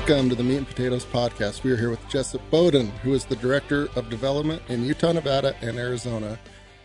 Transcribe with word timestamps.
Welcome 0.00 0.30
to 0.30 0.34
the 0.34 0.42
Meat 0.42 0.56
and 0.56 0.66
Potatoes 0.66 1.04
Podcast. 1.04 1.62
We 1.62 1.72
are 1.72 1.76
here 1.76 1.90
with 1.90 2.08
Jessup 2.08 2.40
Bowden, 2.50 2.86
who 3.02 3.12
is 3.12 3.26
the 3.26 3.36
Director 3.36 3.90
of 3.94 4.08
Development 4.08 4.62
in 4.68 4.82
Utah, 4.82 5.12
Nevada, 5.12 5.54
and 5.60 5.76
Arizona 5.76 6.38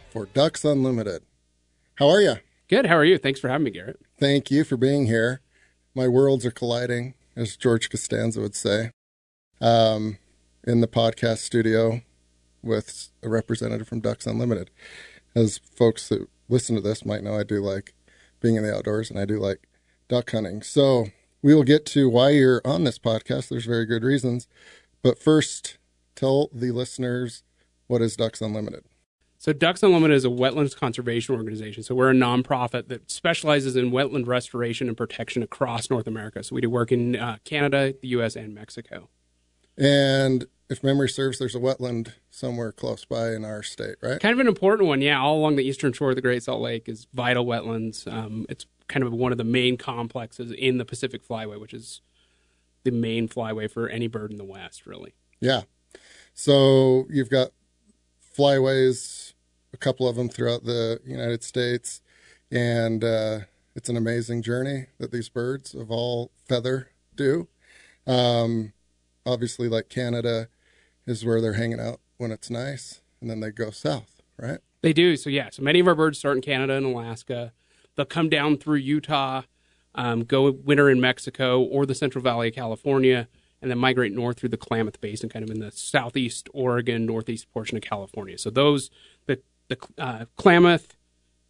for 0.09 0.25
Ducks 0.25 0.65
Unlimited. 0.65 1.23
How 1.95 2.09
are 2.09 2.19
you? 2.19 2.35
Good. 2.67 2.87
How 2.87 2.97
are 2.97 3.05
you? 3.05 3.17
Thanks 3.17 3.39
for 3.39 3.47
having 3.47 3.63
me, 3.63 3.71
Garrett. 3.71 4.01
Thank 4.19 4.51
you 4.51 4.65
for 4.65 4.75
being 4.75 5.05
here. 5.05 5.39
My 5.95 6.09
worlds 6.09 6.45
are 6.45 6.51
colliding, 6.51 7.13
as 7.37 7.55
George 7.55 7.89
Costanza 7.89 8.41
would 8.41 8.53
say, 8.53 8.91
um, 9.61 10.17
in 10.65 10.81
the 10.81 10.87
podcast 10.87 11.37
studio 11.37 12.01
with 12.61 13.11
a 13.23 13.29
representative 13.29 13.87
from 13.87 14.01
Ducks 14.01 14.27
Unlimited. 14.27 14.71
As 15.33 15.61
folks 15.73 16.09
that 16.09 16.27
listen 16.49 16.75
to 16.75 16.81
this 16.81 17.05
might 17.05 17.23
know, 17.23 17.39
I 17.39 17.43
do 17.43 17.61
like 17.61 17.93
being 18.41 18.55
in 18.55 18.63
the 18.63 18.75
outdoors 18.75 19.09
and 19.09 19.17
I 19.17 19.23
do 19.23 19.39
like 19.39 19.69
duck 20.09 20.29
hunting. 20.31 20.61
So 20.61 21.07
we 21.45 21.53
will 21.53 21.63
get 21.63 21.85
to 21.85 22.09
why 22.09 22.31
you're 22.31 22.59
on 22.65 22.85
this 22.85 22.97
podcast. 22.97 23.49
There's 23.49 23.67
very 23.67 23.85
good 23.85 24.03
reasons. 24.03 24.47
But 25.03 25.19
first, 25.19 25.77
tell 26.15 26.49
the 26.51 26.71
listeners 26.71 27.43
what 27.85 28.01
is 28.01 28.15
Ducks 28.15 28.41
Unlimited. 28.41 28.83
So, 29.37 29.53
Ducks 29.53 29.83
Unlimited 29.83 30.17
is 30.17 30.25
a 30.25 30.29
wetlands 30.29 30.75
conservation 30.75 31.35
organization. 31.35 31.83
So, 31.83 31.93
we're 31.93 32.09
a 32.09 32.15
nonprofit 32.15 32.87
that 32.87 33.11
specializes 33.11 33.75
in 33.75 33.91
wetland 33.91 34.25
restoration 34.25 34.87
and 34.87 34.97
protection 34.97 35.43
across 35.43 35.87
North 35.91 36.07
America. 36.07 36.43
So, 36.43 36.55
we 36.55 36.61
do 36.61 36.69
work 36.71 36.91
in 36.91 37.15
uh, 37.15 37.37
Canada, 37.43 37.93
the 38.01 38.07
U.S., 38.07 38.35
and 38.35 38.55
Mexico. 38.55 39.09
And 39.77 40.45
if 40.69 40.83
memory 40.83 41.09
serves, 41.09 41.37
there's 41.37 41.55
a 41.55 41.59
wetland 41.59 42.13
somewhere 42.29 42.71
close 42.71 43.05
by 43.05 43.33
in 43.33 43.45
our 43.45 43.61
state, 43.61 43.95
right? 44.01 44.19
Kind 44.19 44.33
of 44.33 44.39
an 44.39 44.47
important 44.47 44.87
one, 44.87 45.01
yeah. 45.01 45.19
All 45.19 45.37
along 45.37 45.57
the 45.57 45.63
eastern 45.63 45.93
shore 45.93 46.09
of 46.09 46.15
the 46.15 46.21
Great 46.21 46.43
Salt 46.43 46.61
Lake 46.61 46.89
is 46.89 47.07
vital 47.13 47.45
wetlands. 47.45 48.11
Um, 48.11 48.45
it's 48.49 48.65
kind 48.87 49.03
of 49.03 49.13
one 49.13 49.31
of 49.31 49.37
the 49.37 49.43
main 49.43 49.77
complexes 49.77 50.51
in 50.51 50.77
the 50.77 50.85
Pacific 50.85 51.27
Flyway, 51.27 51.59
which 51.59 51.73
is 51.73 52.01
the 52.83 52.91
main 52.91 53.27
flyway 53.27 53.69
for 53.69 53.89
any 53.89 54.07
bird 54.07 54.31
in 54.31 54.37
the 54.37 54.43
West, 54.43 54.85
really. 54.85 55.13
Yeah. 55.39 55.63
So 56.33 57.05
you've 57.09 57.29
got 57.29 57.49
flyways, 58.37 59.33
a 59.73 59.77
couple 59.77 60.07
of 60.07 60.15
them 60.15 60.29
throughout 60.29 60.63
the 60.63 60.99
United 61.05 61.43
States, 61.43 62.01
and 62.51 63.03
uh, 63.03 63.39
it's 63.75 63.89
an 63.89 63.97
amazing 63.97 64.41
journey 64.41 64.87
that 64.99 65.11
these 65.11 65.29
birds 65.29 65.73
of 65.73 65.89
all 65.89 66.31
feather 66.47 66.89
do. 67.15 67.47
Um, 68.05 68.73
obviously, 69.25 69.67
like 69.67 69.89
Canada 69.89 70.49
is 71.05 71.25
where 71.25 71.41
they're 71.41 71.53
hanging 71.53 71.79
out 71.79 71.99
when 72.17 72.31
it's 72.31 72.49
nice, 72.49 73.01
and 73.21 73.29
then 73.29 73.39
they 73.39 73.51
go 73.51 73.71
south, 73.71 74.21
right? 74.37 74.59
They 74.81 74.93
do. 74.93 75.17
So, 75.17 75.29
yeah. 75.29 75.49
So 75.49 75.63
many 75.63 75.79
of 75.79 75.87
our 75.87 75.95
birds 75.95 76.19
start 76.19 76.35
in 76.37 76.41
Canada 76.41 76.73
and 76.73 76.85
Alaska. 76.85 77.53
They'll 77.95 78.05
come 78.05 78.29
down 78.29 78.57
through 78.57 78.77
Utah, 78.77 79.43
um, 79.95 80.23
go 80.23 80.51
winter 80.51 80.89
in 80.89 81.01
Mexico 81.01 81.61
or 81.61 81.85
the 81.85 81.95
Central 81.95 82.21
Valley 82.21 82.49
of 82.49 82.55
California, 82.55 83.27
and 83.61 83.71
then 83.71 83.77
migrate 83.77 84.13
north 84.13 84.37
through 84.37 84.49
the 84.49 84.57
Klamath 84.57 85.01
Basin, 85.01 85.29
kind 85.29 85.43
of 85.43 85.49
in 85.49 85.59
the 85.59 85.71
southeast 85.71 86.49
Oregon, 86.53 87.05
northeast 87.05 87.51
portion 87.51 87.77
of 87.77 87.83
California. 87.83 88.37
So 88.37 88.49
those 88.49 88.91
the 89.25 89.41
the 89.69 89.77
uh, 89.97 90.25
Klamath 90.35 90.95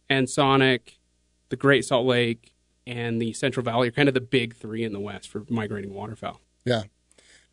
and 0.08 0.30
Sonic, 0.30 0.98
the 1.48 1.56
Great 1.56 1.84
Salt 1.84 2.06
Lake, 2.06 2.54
and 2.86 3.20
the 3.20 3.32
Central 3.32 3.64
Valley 3.64 3.88
are 3.88 3.92
kind 3.92 4.08
of 4.08 4.14
the 4.14 4.20
big 4.20 4.54
three 4.54 4.84
in 4.84 4.92
the 4.92 5.00
West 5.00 5.28
for 5.28 5.44
migrating 5.50 5.92
waterfowl. 5.92 6.40
Yeah, 6.64 6.84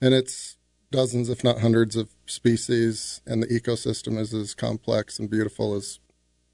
and 0.04 0.14
it's 0.14 0.58
dozens, 0.92 1.30
if 1.30 1.44
not 1.44 1.60
hundreds, 1.60 1.96
of 1.96 2.10
species, 2.26 3.22
and 3.26 3.42
the 3.42 3.48
ecosystem 3.48 4.20
is 4.20 4.34
as 4.34 4.54
complex 4.54 5.18
and 5.18 5.30
beautiful 5.30 5.74
as 5.76 6.00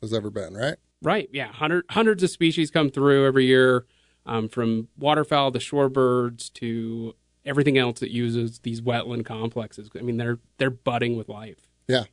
has 0.01 0.13
ever 0.13 0.29
been. 0.29 0.53
Right. 0.53 0.75
Right. 1.01 1.29
Yeah. 1.33 1.51
Hundred, 1.51 1.85
hundreds 1.89 2.21
of 2.21 2.29
species 2.29 2.69
come 2.69 2.91
through 2.91 3.25
every 3.25 3.45
year, 3.45 3.85
um, 4.25 4.49
from 4.49 4.89
waterfowl 4.97 5.51
to 5.53 5.59
shorebirds 5.59 6.53
to 6.53 7.15
everything 7.43 7.77
else 7.77 7.99
that 8.01 8.11
uses 8.11 8.59
these 8.59 8.81
wetland 8.81 9.25
complexes. 9.25 9.89
I 9.97 10.03
mean, 10.03 10.17
they're 10.17 10.37
they're 10.57 10.69
budding 10.69 11.17
with 11.17 11.27
life. 11.27 11.67
Yeah. 11.87 12.03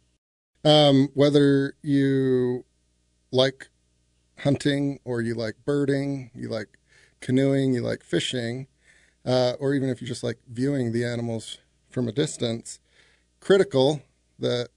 Um, 0.65 1.10
whether 1.15 1.75
you 1.83 2.65
like 3.31 3.69
hunting 4.39 5.00
or 5.05 5.21
you 5.21 5.34
like 5.34 5.56
birding, 5.66 6.31
you 6.34 6.49
like 6.49 6.78
canoeing, 7.21 7.75
you 7.75 7.83
like 7.83 8.03
fishing, 8.03 8.69
uh, 9.26 9.54
or 9.59 9.75
even 9.75 9.88
if 9.88 10.00
you're 10.00 10.09
just 10.09 10.22
like 10.22 10.38
viewing 10.48 10.92
the 10.92 11.04
animals 11.04 11.59
from 11.91 12.09
a 12.09 12.12
distance, 12.12 12.78
critical 13.41 14.03
that 14.38 14.69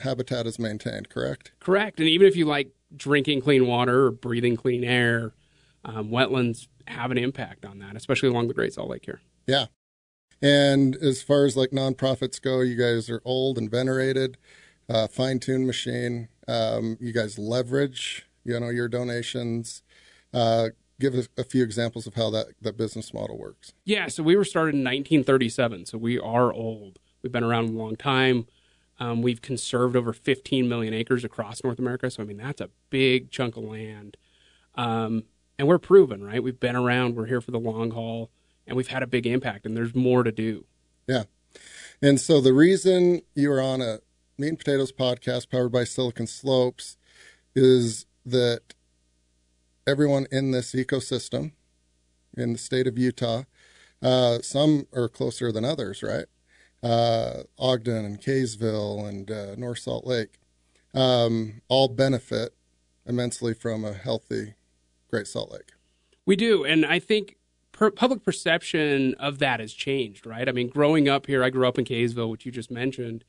habitat 0.00 0.46
is 0.46 0.58
maintained, 0.58 1.08
correct? 1.08 1.52
Correct. 1.60 1.98
And 1.98 2.08
even 2.08 2.26
if 2.26 2.36
you 2.36 2.44
like 2.44 2.70
drinking 2.96 3.40
clean 3.40 3.66
water 3.66 4.06
or 4.06 4.10
breathing 4.10 4.56
clean 4.56 4.84
air, 4.84 5.32
um, 5.84 6.10
wetlands 6.10 6.68
have 6.86 7.10
an 7.10 7.18
impact 7.18 7.64
on 7.64 7.78
that, 7.80 7.96
especially 7.96 8.28
along 8.28 8.48
the 8.48 8.54
Great 8.54 8.72
Salt 8.72 8.88
Lake 8.88 9.04
here. 9.04 9.20
Yeah. 9.46 9.66
And 10.40 10.94
as 10.96 11.22
far 11.22 11.44
as 11.44 11.56
like 11.56 11.70
nonprofits 11.70 12.40
go, 12.40 12.60
you 12.60 12.76
guys 12.76 13.10
are 13.10 13.20
old 13.24 13.58
and 13.58 13.70
venerated, 13.70 14.38
uh, 14.88 15.08
fine 15.08 15.40
tuned 15.40 15.66
machine. 15.66 16.28
Um, 16.46 16.96
you 17.00 17.12
guys 17.12 17.38
leverage, 17.38 18.26
you 18.44 18.58
know, 18.58 18.70
your 18.70 18.88
donations. 18.88 19.82
Uh, 20.32 20.68
give 21.00 21.14
us 21.14 21.28
a 21.36 21.44
few 21.44 21.62
examples 21.62 22.06
of 22.06 22.14
how 22.14 22.30
that, 22.30 22.48
that 22.60 22.76
business 22.76 23.14
model 23.14 23.38
works. 23.38 23.72
Yeah. 23.84 24.08
So 24.08 24.22
we 24.22 24.36
were 24.36 24.44
started 24.44 24.74
in 24.74 24.80
1937. 24.80 25.86
So 25.86 25.98
we 25.98 26.18
are 26.18 26.52
old. 26.52 26.98
We've 27.22 27.32
been 27.32 27.44
around 27.44 27.70
a 27.70 27.72
long 27.72 27.96
time. 27.96 28.46
Um, 29.00 29.22
we've 29.22 29.40
conserved 29.40 29.94
over 29.94 30.12
15 30.12 30.68
million 30.68 30.92
acres 30.92 31.24
across 31.24 31.62
North 31.62 31.78
America. 31.78 32.10
So, 32.10 32.22
I 32.22 32.26
mean, 32.26 32.38
that's 32.38 32.60
a 32.60 32.70
big 32.90 33.30
chunk 33.30 33.56
of 33.56 33.64
land. 33.64 34.16
Um, 34.74 35.24
and 35.58 35.68
we're 35.68 35.78
proven, 35.78 36.24
right? 36.24 36.42
We've 36.42 36.58
been 36.58 36.76
around, 36.76 37.16
we're 37.16 37.26
here 37.26 37.40
for 37.40 37.50
the 37.50 37.60
long 37.60 37.92
haul, 37.92 38.30
and 38.66 38.76
we've 38.76 38.88
had 38.88 39.02
a 39.02 39.06
big 39.06 39.26
impact, 39.26 39.66
and 39.66 39.76
there's 39.76 39.94
more 39.94 40.22
to 40.22 40.32
do. 40.32 40.64
Yeah. 41.06 41.24
And 42.02 42.20
so, 42.20 42.40
the 42.40 42.52
reason 42.52 43.22
you 43.34 43.50
are 43.52 43.60
on 43.60 43.80
a 43.80 44.00
Meat 44.36 44.48
and 44.48 44.58
Potatoes 44.58 44.92
podcast 44.92 45.50
powered 45.50 45.72
by 45.72 45.82
Silicon 45.82 46.28
Slopes 46.28 46.96
is 47.56 48.06
that 48.24 48.74
everyone 49.88 50.26
in 50.30 50.50
this 50.50 50.72
ecosystem 50.72 51.52
in 52.36 52.52
the 52.52 52.58
state 52.58 52.86
of 52.86 52.98
Utah, 52.98 53.42
uh, 54.02 54.38
some 54.42 54.86
are 54.92 55.08
closer 55.08 55.50
than 55.50 55.64
others, 55.64 56.02
right? 56.02 56.26
uh, 56.82 57.42
Ogden 57.58 58.04
and 58.04 58.20
Kaysville 58.20 59.08
and 59.08 59.30
uh, 59.30 59.54
North 59.56 59.78
Salt 59.78 60.06
Lake 60.06 60.38
um, 60.94 61.60
all 61.68 61.88
benefit 61.88 62.54
immensely 63.06 63.54
from 63.54 63.84
a 63.84 63.92
healthy 63.92 64.54
Great 65.10 65.26
Salt 65.26 65.50
Lake. 65.50 65.72
We 66.26 66.36
do, 66.36 66.64
and 66.64 66.84
I 66.84 66.98
think 66.98 67.36
per- 67.72 67.90
public 67.90 68.22
perception 68.24 69.14
of 69.14 69.38
that 69.38 69.60
has 69.60 69.72
changed, 69.72 70.26
right? 70.26 70.48
I 70.48 70.52
mean, 70.52 70.68
growing 70.68 71.08
up 71.08 71.26
here, 71.26 71.42
I 71.42 71.50
grew 71.50 71.66
up 71.66 71.78
in 71.78 71.84
Kaysville, 71.84 72.30
which 72.30 72.44
you 72.44 72.52
just 72.52 72.70
mentioned. 72.70 73.24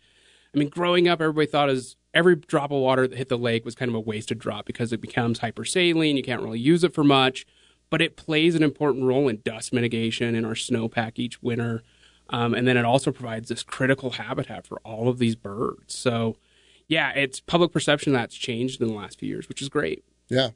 I 0.53 0.57
mean, 0.57 0.69
growing 0.69 1.07
up, 1.07 1.21
everybody 1.21 1.47
thought 1.47 1.69
as 1.69 1.95
every 2.13 2.35
drop 2.35 2.71
of 2.71 2.79
water 2.79 3.07
that 3.07 3.17
hit 3.17 3.29
the 3.29 3.37
lake 3.37 3.65
was 3.65 3.75
kind 3.75 3.89
of 3.89 3.95
a 3.95 3.99
wasted 3.99 4.39
drop 4.39 4.65
because 4.65 4.91
it 4.91 5.01
becomes 5.01 5.39
hypersaline. 5.39 6.15
You 6.15 6.23
can't 6.23 6.41
really 6.41 6.59
use 6.59 6.83
it 6.83 6.93
for 6.93 7.03
much, 7.03 7.45
but 7.89 8.01
it 8.01 8.15
plays 8.15 8.55
an 8.55 8.63
important 8.63 9.05
role 9.05 9.27
in 9.27 9.41
dust 9.43 9.73
mitigation 9.73 10.35
in 10.35 10.45
our 10.45 10.53
snowpack 10.53 11.13
each 11.19 11.41
winter. 11.41 11.83
Um, 12.29 12.53
and 12.53 12.67
then 12.67 12.77
it 12.77 12.85
also 12.85 13.11
provides 13.11 13.49
this 13.49 13.63
critical 13.63 14.11
habitat 14.11 14.65
for 14.67 14.79
all 14.83 15.07
of 15.07 15.17
these 15.19 15.35
birds. 15.35 15.95
So, 15.95 16.35
yeah, 16.87 17.11
it's 17.11 17.39
public 17.39 17.71
perception 17.71 18.13
that's 18.13 18.35
changed 18.35 18.81
in 18.81 18.87
the 18.87 18.93
last 18.93 19.19
few 19.19 19.29
years, 19.29 19.49
which 19.49 19.61
is 19.61 19.69
great. 19.69 20.03
Yeah. 20.29 20.49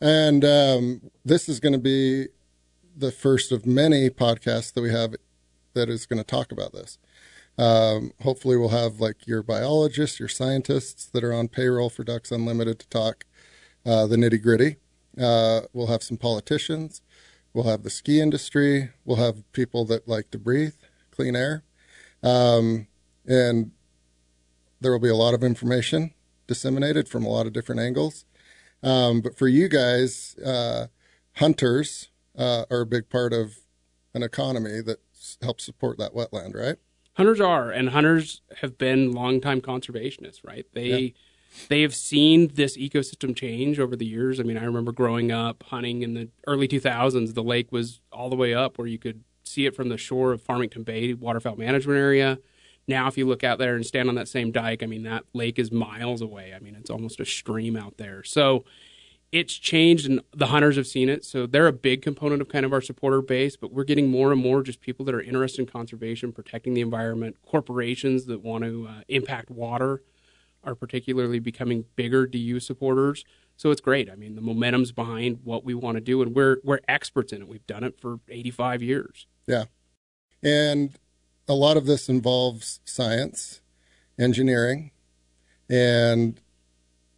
And 0.00 0.44
um, 0.44 1.10
this 1.24 1.48
is 1.48 1.60
going 1.60 1.72
to 1.72 1.78
be 1.78 2.28
the 2.96 3.10
first 3.10 3.52
of 3.52 3.66
many 3.66 4.10
podcasts 4.10 4.72
that 4.72 4.82
we 4.82 4.90
have 4.90 5.14
that 5.74 5.88
is 5.88 6.06
going 6.06 6.18
to 6.18 6.24
talk 6.24 6.52
about 6.52 6.72
this. 6.72 6.98
Um, 7.58 8.12
hopefully, 8.22 8.56
we'll 8.56 8.68
have 8.68 9.00
like 9.00 9.26
your 9.26 9.42
biologists, 9.42 10.20
your 10.20 10.28
scientists 10.28 11.06
that 11.06 11.24
are 11.24 11.32
on 11.32 11.48
payroll 11.48 11.90
for 11.90 12.04
Ducks 12.04 12.30
Unlimited 12.30 12.78
to 12.78 12.88
talk 12.88 13.24
uh, 13.84 14.06
the 14.06 14.16
nitty 14.16 14.40
gritty. 14.42 14.76
Uh, 15.20 15.62
we'll 15.72 15.88
have 15.88 16.02
some 16.02 16.16
politicians. 16.16 17.02
We'll 17.52 17.64
have 17.64 17.82
the 17.82 17.90
ski 17.90 18.20
industry. 18.20 18.90
We'll 19.04 19.16
have 19.16 19.50
people 19.52 19.84
that 19.86 20.06
like 20.06 20.30
to 20.30 20.38
breathe 20.38 20.74
clean 21.10 21.34
air. 21.34 21.64
Um, 22.22 22.86
and 23.26 23.72
there 24.80 24.92
will 24.92 25.00
be 25.00 25.08
a 25.08 25.16
lot 25.16 25.34
of 25.34 25.42
information 25.42 26.14
disseminated 26.46 27.08
from 27.08 27.24
a 27.24 27.28
lot 27.28 27.46
of 27.46 27.52
different 27.52 27.80
angles. 27.80 28.24
Um, 28.82 29.20
but 29.20 29.36
for 29.36 29.48
you 29.48 29.68
guys, 29.68 30.36
uh, 30.38 30.86
hunters 31.36 32.10
uh, 32.36 32.64
are 32.70 32.82
a 32.82 32.86
big 32.86 33.08
part 33.08 33.32
of 33.32 33.58
an 34.14 34.22
economy 34.22 34.80
that 34.82 35.00
helps 35.42 35.64
support 35.64 35.98
that 35.98 36.14
wetland, 36.14 36.54
right? 36.54 36.76
Hunters 37.18 37.40
are, 37.40 37.72
and 37.72 37.88
hunters 37.88 38.42
have 38.60 38.78
been 38.78 39.10
longtime 39.10 39.60
conservationists, 39.60 40.46
right? 40.46 40.64
They 40.72 40.86
yeah. 40.86 41.08
they 41.68 41.82
have 41.82 41.92
seen 41.92 42.52
this 42.54 42.76
ecosystem 42.76 43.34
change 43.34 43.80
over 43.80 43.96
the 43.96 44.06
years. 44.06 44.38
I 44.38 44.44
mean, 44.44 44.56
I 44.56 44.62
remember 44.62 44.92
growing 44.92 45.32
up 45.32 45.64
hunting 45.64 46.02
in 46.02 46.14
the 46.14 46.28
early 46.46 46.68
2000s. 46.68 47.34
The 47.34 47.42
lake 47.42 47.72
was 47.72 48.00
all 48.12 48.30
the 48.30 48.36
way 48.36 48.54
up 48.54 48.78
where 48.78 48.86
you 48.86 49.00
could 49.00 49.24
see 49.42 49.66
it 49.66 49.74
from 49.74 49.88
the 49.88 49.98
shore 49.98 50.32
of 50.32 50.42
Farmington 50.42 50.84
Bay 50.84 51.12
waterfowl 51.12 51.56
management 51.56 51.98
area. 51.98 52.38
Now, 52.86 53.08
if 53.08 53.18
you 53.18 53.26
look 53.26 53.42
out 53.42 53.58
there 53.58 53.74
and 53.74 53.84
stand 53.84 54.08
on 54.08 54.14
that 54.14 54.28
same 54.28 54.52
dike, 54.52 54.84
I 54.84 54.86
mean, 54.86 55.02
that 55.02 55.24
lake 55.32 55.58
is 55.58 55.72
miles 55.72 56.22
away. 56.22 56.54
I 56.54 56.60
mean, 56.60 56.76
it's 56.76 56.88
almost 56.88 57.18
a 57.18 57.24
stream 57.24 57.76
out 57.76 57.96
there. 57.96 58.22
So 58.22 58.64
it's 59.30 59.54
changed 59.54 60.08
and 60.08 60.20
the 60.34 60.46
hunters 60.46 60.76
have 60.76 60.86
seen 60.86 61.08
it. 61.08 61.24
So 61.24 61.46
they're 61.46 61.66
a 61.66 61.72
big 61.72 62.02
component 62.02 62.40
of 62.40 62.48
kind 62.48 62.64
of 62.64 62.72
our 62.72 62.80
supporter 62.80 63.20
base, 63.20 63.56
but 63.56 63.72
we're 63.72 63.84
getting 63.84 64.08
more 64.08 64.32
and 64.32 64.40
more 64.40 64.62
just 64.62 64.80
people 64.80 65.04
that 65.06 65.14
are 65.14 65.20
interested 65.20 65.60
in 65.60 65.66
conservation, 65.66 66.32
protecting 66.32 66.74
the 66.74 66.80
environment. 66.80 67.36
Corporations 67.44 68.26
that 68.26 68.42
want 68.42 68.64
to 68.64 68.88
uh, 68.88 69.00
impact 69.08 69.50
water 69.50 70.02
are 70.64 70.74
particularly 70.74 71.38
becoming 71.38 71.84
bigger 71.94 72.26
DU 72.26 72.60
supporters. 72.60 73.24
So 73.56 73.70
it's 73.70 73.80
great. 73.80 74.10
I 74.10 74.14
mean, 74.14 74.34
the 74.34 74.40
momentum's 74.40 74.92
behind 74.92 75.40
what 75.44 75.64
we 75.64 75.74
want 75.74 75.96
to 75.96 76.00
do, 76.00 76.22
and 76.22 76.34
we're 76.34 76.58
we're 76.62 76.80
experts 76.86 77.32
in 77.32 77.42
it. 77.42 77.48
We've 77.48 77.66
done 77.66 77.82
it 77.82 78.00
for 78.00 78.20
85 78.28 78.82
years. 78.82 79.26
Yeah, 79.46 79.64
and 80.42 80.92
a 81.48 81.54
lot 81.54 81.76
of 81.76 81.86
this 81.86 82.08
involves 82.08 82.80
science, 82.84 83.60
engineering, 84.18 84.92
and 85.68 86.40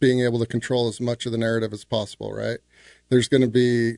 being 0.01 0.19
able 0.19 0.39
to 0.39 0.45
control 0.45 0.89
as 0.89 0.99
much 0.99 1.25
of 1.25 1.31
the 1.31 1.37
narrative 1.37 1.71
as 1.71 1.85
possible, 1.85 2.33
right? 2.33 2.59
There's 3.07 3.29
going 3.29 3.41
to 3.41 3.47
be 3.47 3.97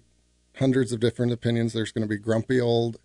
hundreds 0.60 0.92
of 0.92 1.00
different 1.00 1.32
opinions. 1.32 1.74
There's 1.74 1.92
going 1.92 2.04
to 2.04 2.08
be 2.08 2.18
grumpy 2.18 2.62
old 2.62 2.98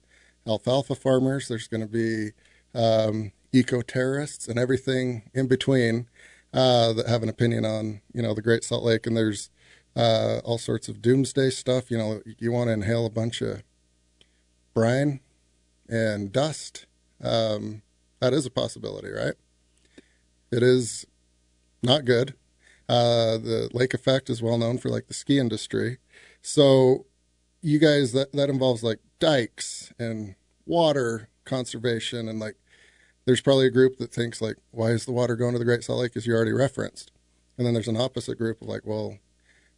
alfalfa 0.47 0.95
farmers. 0.95 1.49
There's 1.49 1.69
going 1.69 1.81
to 1.81 1.87
be 1.87 2.33
um, 2.75 3.33
eco 3.53 3.81
terrorists 3.81 4.49
and 4.49 4.59
everything 4.59 5.31
in 5.33 5.47
between 5.47 6.09
uh, 6.53 6.93
that 6.93 7.07
have 7.07 7.23
an 7.23 7.29
opinion 7.31 7.65
on, 7.65 8.03
you 8.13 8.21
know, 8.21 8.35
the 8.35 8.43
Great 8.43 8.65
Salt 8.65 8.83
Lake. 8.83 9.07
And 9.07 9.17
there's 9.17 9.49
uh, 9.97 10.41
all 10.45 10.59
sorts 10.59 10.89
of 10.89 11.01
doomsday 11.01 11.51
stuff. 11.51 11.91
You 11.91 11.99
know, 11.99 12.21
you 12.39 12.53
want 12.53 12.69
to 12.69 12.73
inhale 12.75 13.07
a 13.07 13.11
bunch 13.11 13.41
of 13.41 13.63
brine 14.75 15.21
and 15.89 16.33
dust. 16.33 16.87
Um, 17.23 17.83
that 18.21 18.33
is 18.33 18.45
a 18.45 18.51
possibility, 18.51 19.09
right? 19.09 19.35
It 20.51 20.63
is 20.63 21.07
not 21.83 22.05
good. 22.05 22.35
Uh, 22.89 23.37
the 23.37 23.69
lake 23.73 23.93
effect 23.93 24.31
is 24.31 24.43
well 24.43 24.57
known 24.57 24.79
for 24.79 24.89
like 24.89 25.09
the 25.09 25.15
ski 25.15 25.39
industry. 25.39 25.99
So 26.41 27.07
you 27.61 27.79
guys 27.79 28.13
that 28.13 28.33
that 28.33 28.49
involves 28.49 28.83
like 28.83 29.01
dikes 29.19 29.93
and 29.99 30.37
water 30.65 31.29
conservation 31.45 32.29
and 32.29 32.39
like 32.39 32.57
there's 33.25 33.41
probably 33.41 33.67
a 33.67 33.71
group 33.71 33.99
that 33.99 34.13
thinks 34.13 34.41
like 34.41 34.57
why 34.71 34.89
is 34.89 35.05
the 35.05 35.13
water 35.13 35.37
going 35.37 35.53
to 35.53 35.59
the 35.59 35.65
Great 35.65 35.85
Salt 35.85 36.01
Lake 36.01 36.17
as 36.17 36.27
you 36.27 36.35
already 36.35 36.53
referenced. 36.53 37.11
And 37.57 37.67
then 37.67 37.75
there's 37.75 37.89
an 37.89 37.97
opposite 37.97 38.39
group 38.39 38.63
of 38.63 38.69
like 38.69 38.87
well 38.87 39.19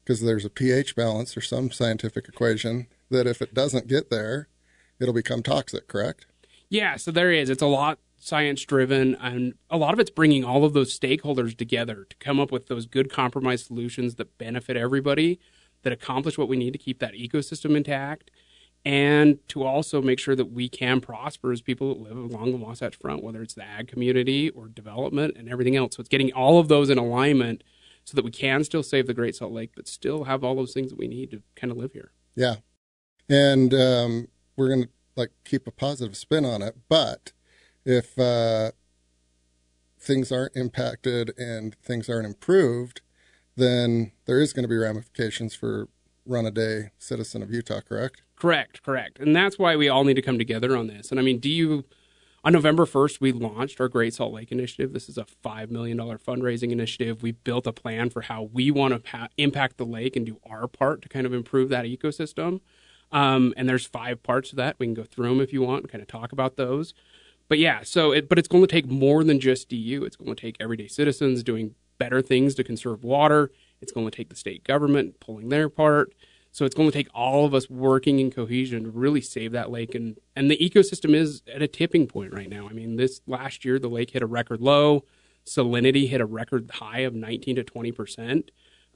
because 0.05 0.21
there's 0.21 0.45
a 0.45 0.51
pH 0.51 0.95
balance 0.95 1.37
or 1.37 1.41
some 1.41 1.71
scientific 1.71 2.29
equation 2.29 2.87
that 3.11 3.27
if 3.27 3.43
it 3.43 3.55
doesn't 3.55 3.89
get 3.89 4.11
there 4.11 4.49
it'll 5.01 5.15
become 5.15 5.43
toxic, 5.43 5.89
correct? 5.89 6.27
Yeah, 6.69 6.97
so 6.97 7.11
there 7.11 7.33
is. 7.33 7.51
It's 7.51 7.63
a 7.63 7.67
lot 7.67 7.99
science 8.21 8.65
driven 8.65 9.15
and 9.17 9.55
a 9.71 9.77
lot 9.77 9.95
of 9.95 9.99
it's 9.99 10.11
bringing 10.11 10.45
all 10.45 10.65
of 10.65 10.75
those 10.75 10.97
stakeholders 10.97 11.57
together 11.57 12.07
to 12.09 12.17
come 12.19 12.39
up 12.39 12.53
with 12.53 12.67
those 12.67 12.87
good 12.87 13.11
compromise 13.11 13.65
solutions 13.65 14.17
that 14.17 14.37
benefit 14.39 14.77
everybody 14.77 15.41
that 15.83 15.93
accomplish 15.93 16.37
what 16.37 16.49
we 16.49 16.57
need 16.57 16.73
to 16.73 16.79
keep 16.79 16.99
that 16.99 17.15
ecosystem 17.15 17.75
intact 17.75 18.31
and 18.85 19.39
to 19.49 19.63
also 19.63 20.01
make 20.01 20.19
sure 20.19 20.35
that 20.35 20.53
we 20.53 20.69
can 20.69 21.01
prosper 21.01 21.53
as 21.53 21.61
people 21.61 21.95
that 21.95 22.03
live 22.03 22.17
along 22.17 22.51
the 22.51 22.57
Wasatch 22.57 22.97
Front, 22.97 23.23
whether 23.23 23.43
it's 23.43 23.55
the 23.55 23.65
ag 23.65 23.89
community 23.89 24.49
or 24.51 24.69
development 24.69 25.37
and 25.37 25.49
everything 25.49 25.77
else. 25.77 25.97
So 25.97 26.01
it's 26.01 26.09
getting 26.09 26.33
all 26.33 26.59
of 26.59 26.69
those 26.69 26.89
in 26.89 26.97
alignment 26.97 27.63
so 28.05 28.17
that 28.17 28.25
we 28.25 28.31
can 28.31 28.65
still 28.65 28.83
save 28.83 29.07
the 29.07 29.15
Great 29.15 29.37
Salt 29.37 29.53
Lake, 29.53 29.73
but 29.77 29.87
still 29.87 30.25
have 30.25 30.43
all 30.43 30.55
those 30.55 30.73
things 30.73 30.91
that 30.91 30.99
we 30.99 31.09
need 31.09 31.31
to 31.31 31.43
kind 31.57 31.71
of 31.71 31.77
live 31.77 31.93
here. 31.93 32.13
Yeah. 32.35 32.57
And 33.29 33.75
um, 33.75 34.29
we're 34.57 34.69
going 34.69 34.85
to 34.85 34.89
like 35.15 35.31
keep 35.45 35.67
a 35.67 35.71
positive 35.71 36.17
spin 36.17 36.47
on 36.47 36.63
it, 36.63 36.77
but 36.89 37.33
if 37.85 38.19
uh, 38.19 38.73
things 39.99 40.33
aren't 40.33 40.57
impacted 40.57 41.33
and 41.37 41.75
things 41.77 42.09
aren't 42.09 42.27
improved, 42.27 43.01
then 43.57 44.13
there 44.27 44.41
is 44.41 44.53
going 44.53 44.65
to 44.65 44.69
be 44.69 44.77
ramifications 44.77 45.55
for 45.55 45.89
run 46.27 46.47
a 46.47 46.51
day 46.51 46.91
citizen 46.99 47.43
of 47.43 47.51
Utah, 47.51 47.81
correct? 47.81 48.23
Correct, 48.37 48.83
correct. 48.83 49.19
And 49.19 49.35
that's 49.35 49.59
why 49.59 49.77
we 49.77 49.89
all 49.89 50.05
need 50.05 50.15
to 50.15 50.23
come 50.23 50.39
together 50.39 50.77
on 50.77 50.87
this. 50.87 51.11
And 51.11 51.21
I 51.21 51.23
mean, 51.23 51.41
DU 51.41 51.85
on 52.43 52.55
November 52.55 52.87
1st, 52.87 53.21
we 53.21 53.33
launched 53.33 53.81
our 53.81 53.89
Great 53.89 54.15
Salt 54.15 54.33
Lake 54.33 54.51
Initiative. 54.51 54.95
This 54.95 55.11
is 55.11 55.19
a 55.19 55.27
$5 55.45 55.71
million 55.71 55.99
fundraising 55.99 56.71
initiative. 56.73 57.23
We 57.23 57.33
built 57.33 57.67
a 57.67 57.73
plan 57.73 58.09
for 58.09 58.23
how 58.23 58.45
we 58.45 58.71
want 58.71 58.95
to 58.95 59.01
pa- 59.01 59.29
impact 59.37 59.77
the 59.77 59.85
lake 59.85 60.17
and 60.17 60.25
do 60.25 60.39
our 60.49 60.67
part 60.67 61.03
to 61.03 61.09
kind 61.09 61.27
of 61.27 61.35
improve 61.35 61.69
that 61.69 61.85
ecosystem. 61.85 62.61
Um, 63.13 63.53
and 63.57 63.69
there's 63.69 63.87
five 63.87 64.23
parts 64.23 64.51
to 64.51 64.57
that. 64.57 64.77
We 64.79 64.87
can 64.87 64.95
go 64.95 65.05
through 65.05 65.29
them 65.29 65.41
if 65.41 65.53
you 65.53 65.61
want 65.63 65.83
and 65.83 65.93
kind 65.93 66.01
of 66.01 66.09
talk 66.09 66.33
about 66.33 66.57
those 66.57 66.95
but 67.51 67.59
yeah, 67.59 67.81
so 67.83 68.13
it, 68.13 68.29
but 68.29 68.39
it's 68.39 68.47
going 68.47 68.63
to 68.63 68.69
take 68.69 68.87
more 68.87 69.25
than 69.25 69.41
just 69.41 69.69
DU. 69.69 70.05
It's 70.07 70.15
going 70.15 70.33
to 70.33 70.41
take 70.41 70.57
everyday 70.61 70.87
citizens 70.87 71.43
doing 71.43 71.75
better 71.99 72.23
things 72.23 72.55
to 72.55 72.65
conserve 72.65 73.03
water. 73.03 73.51
It's 73.81 73.91
going 73.91 74.09
to 74.09 74.17
take 74.17 74.31
the 74.31 74.37
state 74.37 74.63
government 74.63 75.19
pulling 75.19 75.49
their 75.49 75.69
part. 75.69 76.15
So 76.53 76.65
it's 76.65 76.77
going 76.77 76.89
to 76.89 76.97
take 76.97 77.09
all 77.13 77.45
of 77.45 77.53
us 77.53 77.69
working 77.69 78.21
in 78.21 78.31
cohesion 78.31 78.85
to 78.85 78.91
really 78.91 79.21
save 79.21 79.51
that 79.51 79.69
lake. 79.69 79.97
And, 79.97 80.17
and 80.37 80.49
the 80.49 80.59
ecosystem 80.59 81.13
is 81.13 81.43
at 81.53 81.61
a 81.61 81.67
tipping 81.67 82.07
point 82.07 82.33
right 82.33 82.49
now. 82.49 82.69
I 82.69 82.73
mean, 82.73 82.95
this 82.95 83.21
last 83.27 83.65
year, 83.65 83.81
the 83.81 83.89
lake 83.89 84.11
hit 84.11 84.23
a 84.23 84.27
record 84.27 84.61
low. 84.61 85.05
Salinity 85.45 86.09
hit 86.09 86.21
a 86.21 86.27
record 86.27 86.71
high 86.75 87.01
of 87.01 87.15
19 87.15 87.57
to 87.57 87.65
20%, 87.65 88.49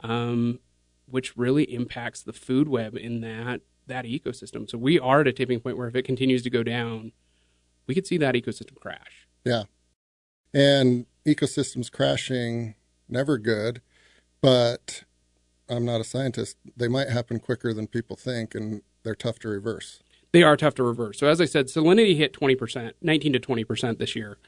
um, 0.04 0.60
which 1.06 1.36
really 1.36 1.64
impacts 1.74 2.22
the 2.22 2.32
food 2.32 2.68
web 2.68 2.96
in 2.96 3.20
that, 3.22 3.62
that 3.88 4.04
ecosystem. 4.04 4.70
So 4.70 4.78
we 4.78 5.00
are 5.00 5.22
at 5.22 5.26
a 5.26 5.32
tipping 5.32 5.58
point 5.58 5.76
where 5.76 5.88
if 5.88 5.96
it 5.96 6.04
continues 6.04 6.44
to 6.44 6.50
go 6.50 6.62
down, 6.62 7.10
we 7.86 7.94
could 7.94 8.06
see 8.06 8.18
that 8.18 8.34
ecosystem 8.34 8.76
crash. 8.80 9.26
Yeah. 9.44 9.64
And 10.52 11.06
ecosystems 11.26 11.90
crashing, 11.90 12.74
never 13.08 13.38
good, 13.38 13.80
but 14.40 15.04
I'm 15.68 15.84
not 15.84 16.00
a 16.00 16.04
scientist. 16.04 16.56
They 16.76 16.88
might 16.88 17.08
happen 17.08 17.40
quicker 17.40 17.72
than 17.72 17.86
people 17.86 18.16
think, 18.16 18.54
and 18.54 18.82
they're 19.02 19.14
tough 19.14 19.38
to 19.40 19.48
reverse. 19.48 20.02
They 20.32 20.42
are 20.42 20.56
tough 20.56 20.74
to 20.74 20.82
reverse. 20.82 21.18
So, 21.18 21.26
as 21.26 21.40
I 21.40 21.44
said, 21.44 21.66
salinity 21.66 22.16
hit 22.16 22.32
20%, 22.32 22.92
19 23.00 23.32
to 23.32 23.40
20% 23.40 23.98
this 23.98 24.16
year. 24.16 24.38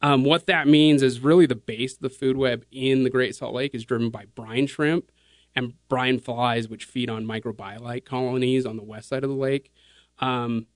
Um, 0.00 0.24
what 0.24 0.46
that 0.46 0.68
means 0.68 1.02
is 1.02 1.20
really 1.20 1.46
the 1.46 1.54
base 1.56 1.94
of 1.94 2.00
the 2.00 2.10
food 2.10 2.36
web 2.36 2.64
in 2.70 3.02
the 3.02 3.10
Great 3.10 3.34
Salt 3.34 3.54
Lake 3.54 3.74
is 3.74 3.84
driven 3.84 4.10
by 4.10 4.26
brine 4.34 4.66
shrimp 4.66 5.10
and 5.54 5.74
brine 5.88 6.20
flies, 6.20 6.68
which 6.68 6.84
feed 6.84 7.10
on 7.10 7.24
microbialite 7.24 8.04
colonies 8.04 8.64
on 8.64 8.76
the 8.76 8.82
west 8.82 9.08
side 9.08 9.24
of 9.24 9.30
the 9.30 9.36
lake. 9.36 9.72
Um, 10.20 10.66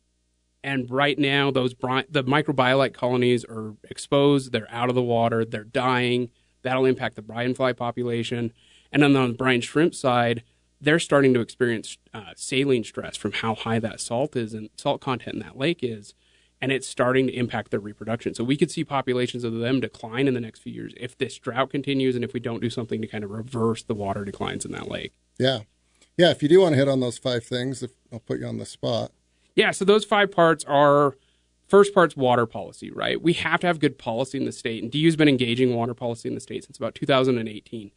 and 0.65 0.91
right 0.91 1.19
now 1.19 1.51
those 1.51 1.75
bri- 1.75 2.05
the 2.09 2.25
microbialite 2.25 2.95
colonies 2.95 3.45
are 3.45 3.75
exposed 3.85 4.53
they're 4.53 4.71
out 4.71 4.89
of 4.89 4.95
the 4.95 5.03
water 5.03 5.45
they're 5.45 5.65
dying. 5.65 6.31
That'll 6.63 6.85
impact 6.85 7.17
the 7.17 7.23
brine 7.23 7.55
fly 7.55 7.73
population. 7.73 8.53
And 8.93 9.03
then 9.03 9.17
on 9.17 9.33
the 9.33 9.37
brine 9.37 9.61
shrimp 9.61 9.95
side 9.95 10.43
they're 10.81 10.99
starting 10.99 11.33
to 11.33 11.41
experience 11.41 11.97
uh, 12.13 12.33
saline 12.35 12.83
stress 12.83 13.17
from 13.17 13.31
how 13.33 13.55
high 13.55 13.79
that 13.79 14.01
salt 14.01 14.35
is 14.35 14.53
and 14.53 14.69
salt 14.77 15.01
content 15.01 15.35
in 15.35 15.41
that 15.41 15.57
lake 15.57 15.79
is 15.83 16.15
and 16.61 16.71
it's 16.71 16.87
starting 16.87 17.27
to 17.27 17.33
impact 17.33 17.73
their 17.73 17.81
reproduction. 17.81 18.35
So 18.35 18.45
we 18.45 18.57
could 18.57 18.71
see 18.71 18.85
populations 18.85 19.43
of 19.43 19.55
them 19.55 19.81
decline 19.81 20.29
in 20.29 20.35
the 20.35 20.41
next 20.41 20.61
few 20.61 20.73
years 20.73 20.95
if 20.97 21.19
this 21.19 21.37
drought 21.37 21.71
continues 21.71 22.15
and 22.15 22.25
if 22.25 22.33
we 22.33 22.41
don't 22.41 22.61
do 22.61 22.71
something 22.71 23.01
to 23.03 23.09
kind 23.09 23.25
of 23.25 23.31
reverse 23.31 23.83
the 23.83 23.95
water 23.95 24.25
declines 24.25 24.65
in 24.65 24.71
that 24.73 24.89
lake. 24.89 25.13
Yeah. 25.39 25.61
Yeah 26.17 26.31
if 26.31 26.43
you 26.43 26.49
do 26.49 26.61
want 26.61 26.75
to 26.75 26.79
hit 26.79 26.89
on 26.89 27.01
those 27.01 27.19
five 27.19 27.45
things 27.45 27.83
if 27.83 27.91
i'll 28.13 28.21
put 28.21 28.39
you 28.39 28.47
on 28.47 28.59
the 28.59 28.67
spot 28.67 29.13
yeah, 29.55 29.71
so 29.71 29.85
those 29.85 30.05
five 30.05 30.31
parts 30.31 30.65
are 30.65 31.17
first 31.69 31.95
part's 31.95 32.17
water 32.17 32.47
policy, 32.47 32.91
right? 32.91 33.21
We 33.21 33.33
have 33.35 33.61
to 33.61 33.67
have 33.67 33.81
good 33.81 33.99
policy 33.99 34.39
in 34.39 34.45
the 34.45 34.53
state, 34.53 34.83
and 34.83 34.93
DU's 34.93 35.17
been 35.17 35.29
engaging 35.29 35.75
water 35.75 35.95
policy 35.95 36.29
in 36.29 36.35
the 36.35 36.41
state 36.41 36.65
since 36.65 36.77
about 36.77 36.95
2018. 36.95 37.91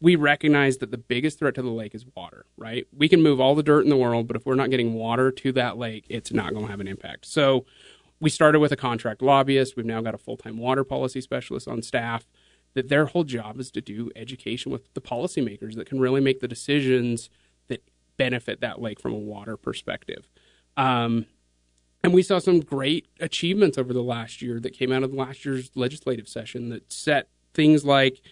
We 0.00 0.16
recognize 0.16 0.78
that 0.78 0.90
the 0.90 0.98
biggest 0.98 1.38
threat 1.38 1.54
to 1.56 1.62
the 1.62 1.70
lake 1.70 1.94
is 1.94 2.06
water, 2.16 2.46
right? 2.56 2.86
We 2.96 3.08
can 3.08 3.22
move 3.22 3.40
all 3.40 3.54
the 3.54 3.62
dirt 3.62 3.84
in 3.84 3.90
the 3.90 3.96
world, 3.96 4.26
but 4.26 4.34
if 4.34 4.46
we're 4.46 4.54
not 4.54 4.70
getting 4.70 4.94
water 4.94 5.30
to 5.30 5.52
that 5.52 5.76
lake, 5.76 6.06
it's 6.08 6.32
not 6.32 6.54
going 6.54 6.64
to 6.64 6.70
have 6.70 6.80
an 6.80 6.88
impact. 6.88 7.26
So 7.26 7.66
we 8.18 8.30
started 8.30 8.60
with 8.60 8.72
a 8.72 8.76
contract 8.76 9.22
lobbyist. 9.22 9.76
We've 9.76 9.86
now 9.86 10.00
got 10.00 10.14
a 10.14 10.18
full 10.18 10.36
time 10.36 10.58
water 10.58 10.84
policy 10.84 11.20
specialist 11.20 11.66
on 11.66 11.82
staff. 11.82 12.26
That 12.74 12.88
their 12.88 13.06
whole 13.06 13.24
job 13.24 13.58
is 13.58 13.70
to 13.72 13.80
do 13.80 14.12
education 14.14 14.70
with 14.70 14.94
the 14.94 15.00
policymakers 15.00 15.74
that 15.74 15.88
can 15.88 15.98
really 15.98 16.20
make 16.20 16.38
the 16.38 16.46
decisions 16.46 17.28
that 17.66 17.82
benefit 18.16 18.60
that 18.60 18.80
lake 18.80 19.00
from 19.00 19.12
a 19.12 19.18
water 19.18 19.56
perspective. 19.56 20.28
Um, 20.80 21.26
and 22.02 22.14
we 22.14 22.22
saw 22.22 22.38
some 22.38 22.60
great 22.60 23.06
achievements 23.20 23.76
over 23.76 23.92
the 23.92 24.02
last 24.02 24.40
year 24.40 24.58
that 24.60 24.70
came 24.70 24.90
out 24.92 25.02
of 25.02 25.12
last 25.12 25.44
year's 25.44 25.70
legislative 25.74 26.26
session 26.26 26.70
that 26.70 26.90
set 26.90 27.28
things 27.52 27.84
like 27.84 28.22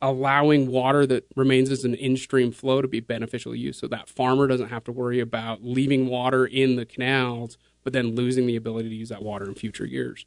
allowing 0.00 0.66
water 0.66 1.06
that 1.06 1.24
remains 1.36 1.70
as 1.70 1.84
an 1.84 1.94
in-stream 1.94 2.50
flow 2.50 2.82
to 2.82 2.88
be 2.88 2.98
beneficial 2.98 3.54
use 3.54 3.78
so 3.78 3.86
that 3.86 4.08
farmer 4.08 4.48
doesn't 4.48 4.70
have 4.70 4.82
to 4.82 4.90
worry 4.90 5.20
about 5.20 5.62
leaving 5.62 6.08
water 6.08 6.44
in 6.44 6.74
the 6.74 6.84
canals 6.84 7.56
but 7.84 7.92
then 7.92 8.16
losing 8.16 8.48
the 8.48 8.56
ability 8.56 8.88
to 8.88 8.94
use 8.96 9.10
that 9.10 9.22
water 9.22 9.44
in 9.44 9.54
future 9.54 9.86
years. 9.86 10.26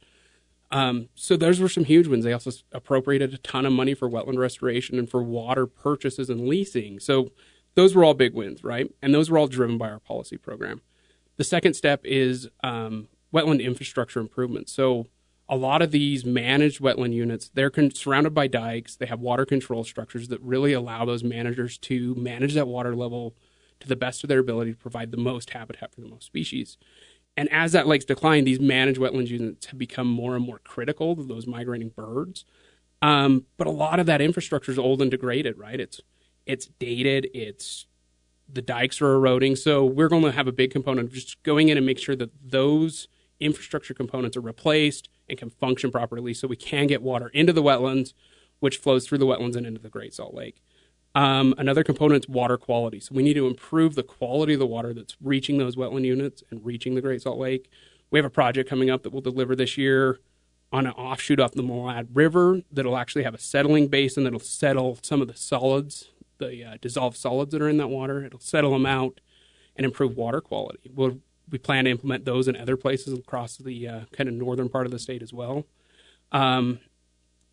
Um, 0.70 1.10
so 1.14 1.36
those 1.36 1.60
were 1.60 1.68
some 1.68 1.84
huge 1.84 2.06
wins 2.06 2.24
they 2.24 2.32
also 2.32 2.52
appropriated 2.72 3.34
a 3.34 3.38
ton 3.38 3.66
of 3.66 3.74
money 3.74 3.92
for 3.92 4.08
wetland 4.08 4.38
restoration 4.38 4.98
and 4.98 5.10
for 5.10 5.22
water 5.22 5.66
purchases 5.66 6.30
and 6.30 6.48
leasing. 6.48 7.00
So 7.00 7.32
those 7.74 7.94
were 7.94 8.02
all 8.02 8.14
big 8.14 8.32
wins 8.32 8.64
right? 8.64 8.90
And 9.02 9.12
those 9.12 9.28
were 9.28 9.36
all 9.36 9.46
driven 9.46 9.76
by 9.76 9.90
our 9.90 10.00
policy 10.00 10.38
program 10.38 10.80
the 11.36 11.44
second 11.44 11.74
step 11.74 12.00
is 12.04 12.48
um, 12.62 13.08
wetland 13.32 13.62
infrastructure 13.62 14.20
improvement. 14.20 14.68
So 14.68 15.06
a 15.48 15.56
lot 15.56 15.82
of 15.82 15.90
these 15.90 16.24
managed 16.24 16.80
wetland 16.80 17.12
units, 17.12 17.50
they're 17.54 17.70
con- 17.70 17.94
surrounded 17.94 18.34
by 18.34 18.46
dikes. 18.46 18.96
They 18.96 19.06
have 19.06 19.20
water 19.20 19.46
control 19.46 19.84
structures 19.84 20.28
that 20.28 20.40
really 20.40 20.72
allow 20.72 21.04
those 21.04 21.22
managers 21.22 21.78
to 21.78 22.14
manage 22.16 22.54
that 22.54 22.66
water 22.66 22.96
level 22.96 23.36
to 23.80 23.88
the 23.88 23.96
best 23.96 24.24
of 24.24 24.28
their 24.28 24.38
ability 24.38 24.72
to 24.72 24.78
provide 24.78 25.10
the 25.10 25.16
most 25.18 25.50
habitat 25.50 25.94
for 25.94 26.00
the 26.00 26.08
most 26.08 26.26
species. 26.26 26.78
And 27.36 27.52
as 27.52 27.72
that 27.72 27.86
lake's 27.86 28.06
decline, 28.06 28.44
these 28.44 28.60
managed 28.60 28.98
wetland 28.98 29.28
units 29.28 29.66
have 29.66 29.78
become 29.78 30.08
more 30.08 30.34
and 30.34 30.44
more 30.44 30.60
critical 30.60 31.14
to 31.14 31.22
those 31.22 31.46
migrating 31.46 31.90
birds. 31.90 32.44
Um, 33.02 33.44
but 33.58 33.66
a 33.66 33.70
lot 33.70 34.00
of 34.00 34.06
that 34.06 34.22
infrastructure 34.22 34.72
is 34.72 34.78
old 34.78 35.02
and 35.02 35.10
degraded, 35.10 35.58
right? 35.58 35.78
It's 35.78 36.00
it's 36.46 36.66
dated. 36.78 37.28
It's 37.34 37.86
the 38.48 38.62
dikes 38.62 39.00
are 39.00 39.14
eroding. 39.14 39.56
So 39.56 39.84
we're 39.84 40.08
going 40.08 40.22
to 40.22 40.32
have 40.32 40.46
a 40.46 40.52
big 40.52 40.70
component 40.70 41.08
of 41.08 41.14
just 41.14 41.42
going 41.42 41.68
in 41.68 41.76
and 41.76 41.86
make 41.86 41.98
sure 41.98 42.16
that 42.16 42.30
those 42.42 43.08
infrastructure 43.40 43.94
components 43.94 44.36
are 44.36 44.40
replaced 44.40 45.08
and 45.28 45.38
can 45.38 45.50
function 45.50 45.90
properly 45.90 46.32
so 46.32 46.48
we 46.48 46.56
can 46.56 46.86
get 46.86 47.02
water 47.02 47.28
into 47.28 47.52
the 47.52 47.62
wetlands, 47.62 48.12
which 48.60 48.78
flows 48.78 49.06
through 49.06 49.18
the 49.18 49.26
wetlands 49.26 49.56
and 49.56 49.66
into 49.66 49.80
the 49.80 49.88
Great 49.88 50.14
Salt 50.14 50.34
Lake. 50.34 50.62
Um, 51.14 51.54
another 51.56 51.82
component 51.82 52.24
is 52.24 52.28
water 52.28 52.58
quality. 52.58 53.00
So 53.00 53.14
we 53.14 53.22
need 53.22 53.34
to 53.34 53.46
improve 53.46 53.94
the 53.94 54.02
quality 54.02 54.52
of 54.52 54.58
the 54.60 54.66
water 54.66 54.92
that's 54.92 55.16
reaching 55.20 55.58
those 55.58 55.74
wetland 55.74 56.04
units 56.04 56.42
and 56.50 56.64
reaching 56.64 56.94
the 56.94 57.00
Great 57.00 57.22
Salt 57.22 57.38
Lake. 57.38 57.70
We 58.10 58.18
have 58.18 58.26
a 58.26 58.30
project 58.30 58.68
coming 58.68 58.90
up 58.90 59.02
that 59.02 59.12
we'll 59.12 59.22
deliver 59.22 59.56
this 59.56 59.76
year 59.76 60.20
on 60.72 60.86
an 60.86 60.92
offshoot 60.92 61.40
off 61.40 61.52
the 61.52 61.62
Malad 61.62 62.08
River 62.12 62.60
that'll 62.70 62.96
actually 62.96 63.24
have 63.24 63.34
a 63.34 63.38
settling 63.38 63.88
basin 63.88 64.24
that'll 64.24 64.38
settle 64.38 64.98
some 65.02 65.22
of 65.22 65.28
the 65.28 65.34
solids, 65.34 66.10
the 66.38 66.64
uh, 66.64 66.76
dissolved 66.80 67.16
solids 67.16 67.52
that 67.52 67.62
are 67.62 67.68
in 67.68 67.76
that 67.78 67.88
water. 67.88 68.24
It'll 68.24 68.40
settle 68.40 68.72
them 68.72 68.86
out 68.86 69.20
and 69.76 69.84
improve 69.84 70.16
water 70.16 70.40
quality. 70.40 70.90
We'll 70.94 71.20
we 71.50 71.58
plan 71.58 71.84
to 71.84 71.90
implement 71.90 72.24
those 72.24 72.48
in 72.48 72.56
other 72.56 72.76
places 72.76 73.16
across 73.16 73.56
the 73.56 73.88
uh, 73.88 74.00
kind 74.12 74.28
of 74.28 74.34
northern 74.34 74.68
part 74.68 74.86
of 74.86 74.92
the 74.92 74.98
state 74.98 75.22
as 75.22 75.32
well. 75.32 75.64
Um, 76.32 76.80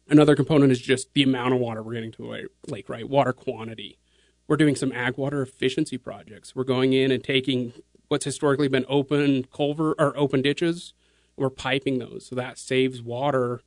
another 0.09 0.35
component 0.35 0.71
is 0.71 0.81
just 0.81 1.13
the 1.13 1.23
amount 1.23 1.53
of 1.53 1.59
water 1.59 1.83
we're 1.83 1.93
getting 1.93 2.11
to 2.13 2.49
the 2.65 2.71
lake, 2.71 2.89
right? 2.89 3.07
Water 3.07 3.33
quantity. 3.33 3.99
We're 4.47 4.57
doing 4.57 4.75
some 4.75 4.91
ag 4.91 5.17
water 5.17 5.41
efficiency 5.41 5.97
projects. 5.97 6.55
We're 6.55 6.63
going 6.63 6.93
in 6.93 7.11
and 7.11 7.23
taking 7.23 7.73
what's 8.07 8.25
historically 8.25 8.67
been 8.67 8.85
open 8.89 9.45
culvert 9.45 9.95
or 9.99 10.17
open 10.17 10.41
ditches. 10.41 10.93
We're 11.37 11.49
piping 11.49 11.99
those, 11.99 12.25
so 12.25 12.35
that 12.35 12.57
saves 12.57 13.01
water. 13.01 13.61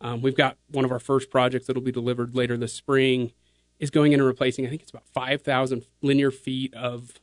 Um, 0.00 0.22
we've 0.22 0.36
got 0.36 0.56
one 0.68 0.84
of 0.84 0.90
our 0.90 0.98
first 0.98 1.30
projects 1.30 1.66
that'll 1.66 1.82
be 1.82 1.92
delivered 1.92 2.34
later 2.34 2.56
this 2.56 2.72
spring 2.72 3.32
is 3.78 3.90
going 3.90 4.12
in 4.12 4.20
and 4.20 4.26
replacing. 4.26 4.66
I 4.66 4.68
think 4.70 4.82
it's 4.82 4.90
about 4.90 5.08
five 5.08 5.42
thousand 5.42 5.84
linear 6.02 6.30
feet 6.30 6.74
of 6.74 7.20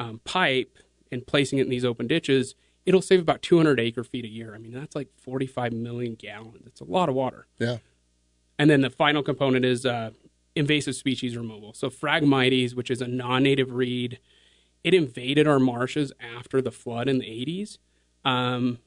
um, 0.00 0.20
pipe 0.24 0.78
and 1.12 1.26
placing 1.26 1.58
it 1.58 1.62
in 1.62 1.68
these 1.68 1.84
open 1.84 2.06
ditches, 2.06 2.54
it'll 2.86 3.02
save 3.02 3.20
about 3.20 3.42
200 3.42 3.78
acre 3.78 4.02
feet 4.02 4.24
a 4.24 4.28
year. 4.28 4.54
I 4.54 4.58
mean, 4.58 4.72
that's 4.72 4.96
like 4.96 5.08
45 5.18 5.72
million 5.72 6.14
gallons. 6.14 6.66
It's 6.66 6.80
a 6.80 6.84
lot 6.84 7.08
of 7.08 7.14
water. 7.14 7.46
Yeah. 7.58 7.78
And 8.58 8.70
then 8.70 8.80
the 8.80 8.90
final 8.90 9.22
component 9.22 9.64
is 9.64 9.84
uh, 9.86 10.10
invasive 10.54 10.94
species 10.94 11.36
removal. 11.36 11.74
So 11.74 11.90
Phragmites, 11.90 12.74
which 12.74 12.90
is 12.90 13.00
a 13.00 13.06
non-native 13.06 13.72
reed, 13.72 14.18
it 14.82 14.94
invaded 14.94 15.46
our 15.46 15.58
marshes 15.58 16.12
after 16.20 16.62
the 16.62 16.70
flood 16.70 17.08
in 17.08 17.18
the 17.18 17.26
80s. 17.26 17.78
Um, 18.24 18.78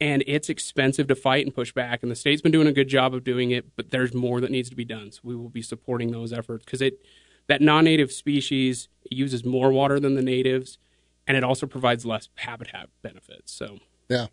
and 0.00 0.22
it's 0.26 0.48
expensive 0.48 1.06
to 1.08 1.14
fight 1.14 1.46
and 1.46 1.54
push 1.54 1.72
back. 1.72 2.02
And 2.02 2.10
the 2.10 2.16
state's 2.16 2.42
been 2.42 2.52
doing 2.52 2.66
a 2.66 2.72
good 2.72 2.88
job 2.88 3.14
of 3.14 3.24
doing 3.24 3.50
it, 3.50 3.76
but 3.76 3.90
there's 3.90 4.14
more 4.14 4.40
that 4.40 4.50
needs 4.50 4.68
to 4.70 4.76
be 4.76 4.84
done. 4.84 5.10
So 5.10 5.20
we 5.22 5.36
will 5.36 5.48
be 5.48 5.62
supporting 5.62 6.10
those 6.10 6.32
efforts 6.32 6.64
because 6.64 6.82
it 6.82 7.00
that 7.48 7.62
non-native 7.62 8.10
species 8.10 8.88
uses 9.10 9.44
more 9.44 9.70
water 9.70 10.00
than 10.00 10.16
the 10.16 10.22
natives 10.22 10.78
and 11.26 11.36
it 11.36 11.44
also 11.44 11.66
provides 11.66 12.04
less 12.06 12.28
habitat 12.36 12.88
benefits. 13.02 13.52
So 13.52 13.78
yeah, 14.08 14.26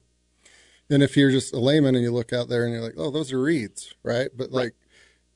and 0.90 1.02
if 1.02 1.18
you're 1.18 1.32
just 1.32 1.54
a 1.54 1.60
layman 1.60 1.96
and 1.96 2.04
you 2.04 2.12
look 2.12 2.34
out 2.34 2.50
there 2.50 2.66
and 2.66 2.74
you're 2.74 2.84
like, 2.84 2.96
oh, 2.98 3.12
those 3.12 3.32
are 3.32 3.42
reeds, 3.42 3.94
right? 4.04 4.30
But 4.36 4.52
like 4.52 4.64
right. 4.64 4.74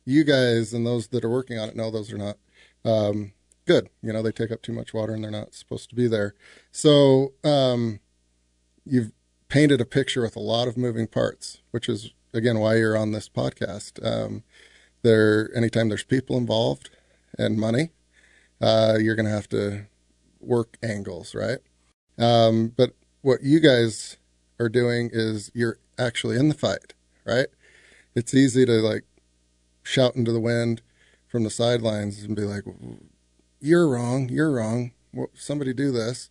you 0.06 0.24
guys 0.24 0.74
and 0.74 0.86
those 0.86 1.08
that 1.10 1.24
are 1.24 1.30
working 1.30 1.58
on 1.58 1.70
it 1.70 1.76
know 1.76 1.90
those 1.90 2.12
are 2.12 2.18
not 2.18 2.38
um, 2.86 3.34
good. 3.66 3.90
You 4.02 4.14
know, 4.14 4.22
they 4.22 4.32
take 4.32 4.52
up 4.52 4.62
too 4.62 4.74
much 4.74 4.94
water 4.94 5.14
and 5.14 5.24
they're 5.24 5.32
not 5.32 5.54
supposed 5.54 5.90
to 5.90 5.96
be 5.96 6.08
there. 6.08 6.36
So 6.72 7.34
um, 7.44 8.00
you've 8.86 9.12
painted 9.50 9.82
a 9.82 9.86
picture 9.86 10.22
with 10.22 10.36
a 10.36 10.42
lot 10.42 10.68
of 10.68 10.78
moving 10.78 11.08
parts, 11.08 11.60
which 11.72 11.88
is 11.90 12.12
again 12.34 12.60
why 12.60 12.76
you're 12.76 12.98
on 12.98 13.12
this 13.12 13.30
podcast. 13.30 14.06
Um, 14.06 14.44
there, 15.04 15.50
anytime 15.56 15.90
there's 15.90 16.04
people 16.04 16.38
involved 16.38 16.90
and 17.38 17.58
money, 17.58 17.92
uh, 18.62 18.98
you're 19.00 19.16
going 19.16 19.26
to 19.26 19.32
have 19.32 19.50
to 19.50 19.86
work 20.40 20.78
angles, 20.84 21.36
right? 21.36 21.60
Um, 22.18 22.74
but 22.76 22.92
what 23.22 23.44
you 23.44 23.60
guys 23.60 24.18
are 24.60 24.70
doing 24.70 25.10
is 25.14 25.52
you're 25.54 25.78
actually 25.98 26.38
in 26.38 26.50
the 26.50 26.56
fight, 26.56 26.94
right? 27.26 27.48
It's 28.16 28.34
easy 28.34 28.66
to 28.66 28.74
like 28.74 29.04
shout 29.84 30.16
into 30.16 30.32
the 30.32 30.40
wind 30.40 30.82
from 31.28 31.44
the 31.44 31.50
sidelines 31.50 32.24
and 32.24 32.36
be 32.36 32.44
like, 32.44 32.64
"You're 33.60 33.88
wrong. 33.88 34.30
You're 34.30 34.52
wrong. 34.52 34.92
Somebody 35.34 35.74
do 35.74 35.92
this." 35.92 36.30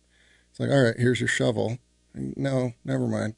It's 0.51 0.59
like, 0.59 0.69
"All 0.69 0.83
right, 0.83 0.97
here's 0.97 1.19
your 1.21 1.29
shovel." 1.29 1.77
No, 2.17 2.73
never 2.83 3.07
mind. 3.07 3.35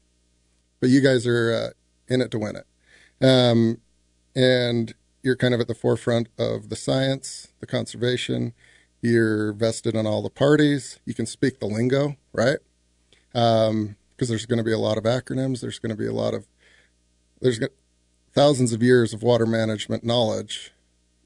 But 0.80 0.90
you 0.90 1.00
guys 1.00 1.26
are 1.26 1.52
uh, 1.52 2.12
in 2.12 2.20
it 2.20 2.30
to 2.30 2.38
win 2.38 2.56
it, 2.56 2.66
um, 3.24 3.78
and 4.34 4.94
you're 5.22 5.36
kind 5.36 5.52
of 5.52 5.60
at 5.60 5.68
the 5.68 5.74
forefront 5.74 6.28
of 6.38 6.70
the 6.70 6.76
science, 6.76 7.48
the 7.60 7.66
conservation, 7.66 8.54
you're 9.02 9.52
vested 9.52 9.94
in 9.94 10.06
all 10.06 10.22
the 10.22 10.30
parties. 10.30 10.98
You 11.04 11.14
can 11.14 11.26
speak 11.26 11.58
the 11.58 11.66
lingo, 11.66 12.16
right? 12.32 12.58
Because 13.32 13.68
um, 13.68 13.96
there's 14.18 14.46
going 14.46 14.58
to 14.58 14.64
be 14.64 14.72
a 14.72 14.78
lot 14.78 14.98
of 14.98 15.04
acronyms. 15.04 15.60
There's 15.60 15.78
going 15.78 15.90
to 15.90 15.96
be 15.96 16.06
a 16.06 16.12
lot 16.12 16.34
of 16.34 16.46
there's 17.40 17.60
thousands 18.34 18.72
of 18.72 18.82
years 18.82 19.14
of 19.14 19.22
water 19.22 19.46
management 19.46 20.04
knowledge 20.04 20.72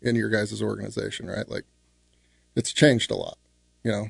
in 0.00 0.14
your 0.14 0.28
guys' 0.28 0.62
organization, 0.62 1.26
right? 1.26 1.48
Like 1.48 1.64
it's 2.54 2.72
changed 2.72 3.10
a 3.10 3.16
lot. 3.16 3.38
You 3.82 3.92
know, 3.92 4.08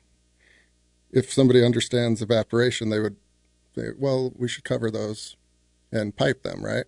if 1.10 1.32
somebody 1.32 1.64
understands 1.64 2.20
evaporation, 2.20 2.90
they 2.90 3.00
would 3.00 3.16
well, 3.98 4.32
we 4.36 4.48
should 4.48 4.64
cover 4.64 4.90
those 4.90 5.36
and 5.92 6.16
pipe 6.16 6.42
them, 6.42 6.64
right? 6.64 6.84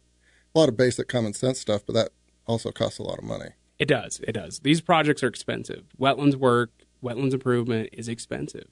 A 0.54 0.58
lot 0.58 0.68
of 0.68 0.76
basic 0.76 1.08
common 1.08 1.32
sense 1.32 1.60
stuff, 1.60 1.82
but 1.86 1.94
that 1.94 2.10
also 2.46 2.70
costs 2.70 2.98
a 2.98 3.02
lot 3.02 3.18
of 3.18 3.24
money. 3.24 3.50
It 3.78 3.88
does. 3.88 4.20
It 4.26 4.32
does. 4.32 4.60
These 4.60 4.80
projects 4.80 5.22
are 5.22 5.28
expensive. 5.28 5.84
Wetlands 6.00 6.34
work, 6.34 6.70
wetlands 7.02 7.34
improvement 7.34 7.90
is 7.92 8.08
expensive. 8.08 8.68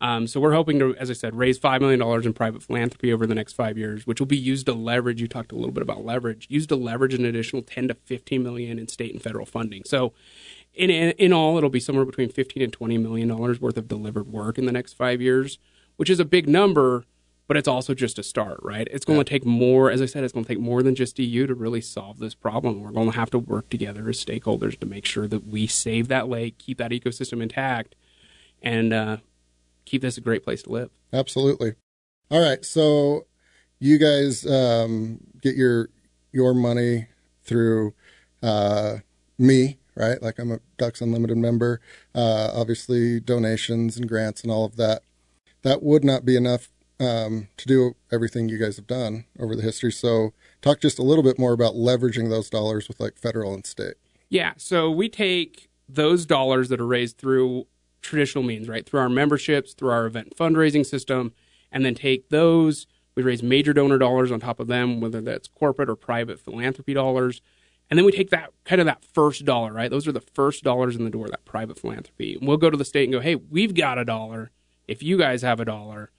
Um, 0.00 0.26
so 0.26 0.38
we're 0.40 0.52
hoping 0.52 0.78
to, 0.80 0.94
as 0.96 1.08
I 1.08 1.14
said, 1.14 1.34
raise 1.34 1.56
five 1.56 1.80
million 1.80 2.00
dollars 2.00 2.26
in 2.26 2.34
private 2.34 2.62
philanthropy 2.62 3.12
over 3.12 3.26
the 3.26 3.34
next 3.34 3.54
five 3.54 3.78
years, 3.78 4.06
which 4.06 4.20
will 4.20 4.26
be 4.26 4.36
used 4.36 4.66
to 4.66 4.74
leverage. 4.74 5.20
You 5.20 5.28
talked 5.28 5.52
a 5.52 5.54
little 5.54 5.72
bit 5.72 5.82
about 5.82 6.04
leverage. 6.04 6.46
Used 6.50 6.68
to 6.70 6.76
leverage 6.76 7.14
an 7.14 7.24
additional 7.24 7.62
ten 7.62 7.88
to 7.88 7.94
fifteen 7.94 8.42
million 8.42 8.78
in 8.78 8.88
state 8.88 9.14
and 9.14 9.22
federal 9.22 9.46
funding. 9.46 9.82
So, 9.86 10.12
in 10.74 10.90
in, 10.90 11.12
in 11.12 11.32
all, 11.32 11.56
it'll 11.56 11.70
be 11.70 11.80
somewhere 11.80 12.04
between 12.04 12.28
fifteen 12.28 12.62
and 12.62 12.72
twenty 12.72 12.98
million 12.98 13.28
dollars 13.28 13.60
worth 13.60 13.78
of 13.78 13.88
delivered 13.88 14.30
work 14.30 14.58
in 14.58 14.66
the 14.66 14.72
next 14.72 14.94
five 14.94 15.22
years, 15.22 15.58
which 15.96 16.10
is 16.10 16.20
a 16.20 16.24
big 16.24 16.48
number 16.48 17.04
but 17.46 17.56
it's 17.56 17.68
also 17.68 17.94
just 17.94 18.18
a 18.18 18.22
start, 18.22 18.58
right? 18.62 18.88
It's 18.90 19.04
going 19.04 19.18
yeah. 19.18 19.24
to 19.24 19.30
take 19.30 19.44
more, 19.44 19.90
as 19.90 20.00
I 20.00 20.06
said, 20.06 20.24
it's 20.24 20.32
going 20.32 20.44
to 20.44 20.48
take 20.48 20.60
more 20.60 20.82
than 20.82 20.94
just 20.94 21.16
DU 21.16 21.46
to 21.46 21.54
really 21.54 21.80
solve 21.80 22.18
this 22.18 22.34
problem. 22.34 22.80
We're 22.80 22.90
going 22.90 23.10
to 23.10 23.16
have 23.16 23.30
to 23.30 23.38
work 23.38 23.68
together 23.68 24.08
as 24.08 24.24
stakeholders 24.24 24.78
to 24.80 24.86
make 24.86 25.04
sure 25.04 25.28
that 25.28 25.46
we 25.46 25.66
save 25.66 26.08
that 26.08 26.28
lake, 26.28 26.58
keep 26.58 26.78
that 26.78 26.90
ecosystem 26.90 27.42
intact, 27.42 27.94
and 28.62 28.92
uh, 28.92 29.16
keep 29.84 30.02
this 30.02 30.16
a 30.16 30.20
great 30.20 30.42
place 30.42 30.62
to 30.62 30.70
live. 30.70 30.90
Absolutely. 31.12 31.74
All 32.30 32.40
right, 32.40 32.64
so 32.64 33.26
you 33.78 33.98
guys 33.98 34.46
um, 34.46 35.20
get 35.42 35.56
your 35.56 35.90
your 36.32 36.54
money 36.54 37.06
through 37.44 37.94
uh, 38.42 38.96
me, 39.38 39.78
right? 39.94 40.20
Like 40.22 40.38
I'm 40.38 40.50
a 40.50 40.60
Ducks 40.78 41.02
Unlimited 41.02 41.36
member. 41.36 41.80
Uh, 42.14 42.50
obviously, 42.54 43.20
donations 43.20 43.96
and 43.96 44.08
grants 44.08 44.42
and 44.42 44.50
all 44.50 44.64
of 44.64 44.76
that. 44.76 45.02
That 45.62 45.82
would 45.82 46.02
not 46.02 46.24
be 46.24 46.36
enough 46.36 46.68
um, 47.00 47.48
to 47.56 47.66
do 47.66 47.96
everything 48.12 48.48
you 48.48 48.58
guys 48.58 48.76
have 48.76 48.86
done 48.86 49.24
over 49.38 49.56
the 49.56 49.62
history. 49.62 49.92
So, 49.92 50.32
talk 50.62 50.80
just 50.80 50.98
a 50.98 51.02
little 51.02 51.24
bit 51.24 51.38
more 51.38 51.52
about 51.52 51.74
leveraging 51.74 52.30
those 52.30 52.48
dollars 52.48 52.88
with 52.88 53.00
like 53.00 53.18
federal 53.18 53.54
and 53.54 53.66
state. 53.66 53.94
Yeah. 54.28 54.52
So, 54.56 54.90
we 54.90 55.08
take 55.08 55.68
those 55.88 56.26
dollars 56.26 56.68
that 56.68 56.80
are 56.80 56.86
raised 56.86 57.18
through 57.18 57.66
traditional 58.02 58.44
means, 58.44 58.68
right? 58.68 58.86
Through 58.86 59.00
our 59.00 59.08
memberships, 59.08 59.74
through 59.74 59.90
our 59.90 60.06
event 60.06 60.36
fundraising 60.36 60.86
system, 60.86 61.32
and 61.72 61.84
then 61.84 61.94
take 61.94 62.28
those. 62.28 62.86
We 63.16 63.22
raise 63.22 63.42
major 63.42 63.72
donor 63.72 63.98
dollars 63.98 64.30
on 64.32 64.40
top 64.40 64.60
of 64.60 64.66
them, 64.66 65.00
whether 65.00 65.20
that's 65.20 65.48
corporate 65.48 65.88
or 65.88 65.96
private 65.96 66.40
philanthropy 66.40 66.94
dollars. 66.94 67.40
And 67.90 67.98
then 67.98 68.06
we 68.06 68.12
take 68.12 68.30
that 68.30 68.50
kind 68.64 68.80
of 68.80 68.86
that 68.86 69.04
first 69.04 69.44
dollar, 69.44 69.72
right? 69.72 69.90
Those 69.90 70.08
are 70.08 70.12
the 70.12 70.20
first 70.20 70.64
dollars 70.64 70.96
in 70.96 71.04
the 71.04 71.10
door, 71.10 71.28
that 71.28 71.44
private 71.44 71.78
philanthropy. 71.78 72.34
And 72.34 72.48
we'll 72.48 72.56
go 72.56 72.70
to 72.70 72.76
the 72.76 72.84
state 72.84 73.04
and 73.04 73.12
go, 73.12 73.20
hey, 73.20 73.36
we've 73.36 73.74
got 73.74 73.98
a 73.98 74.04
dollar. 74.04 74.50
If 74.88 75.02
you 75.02 75.18
guys 75.18 75.42
have 75.42 75.60
a 75.60 75.64
dollar, 75.64 76.10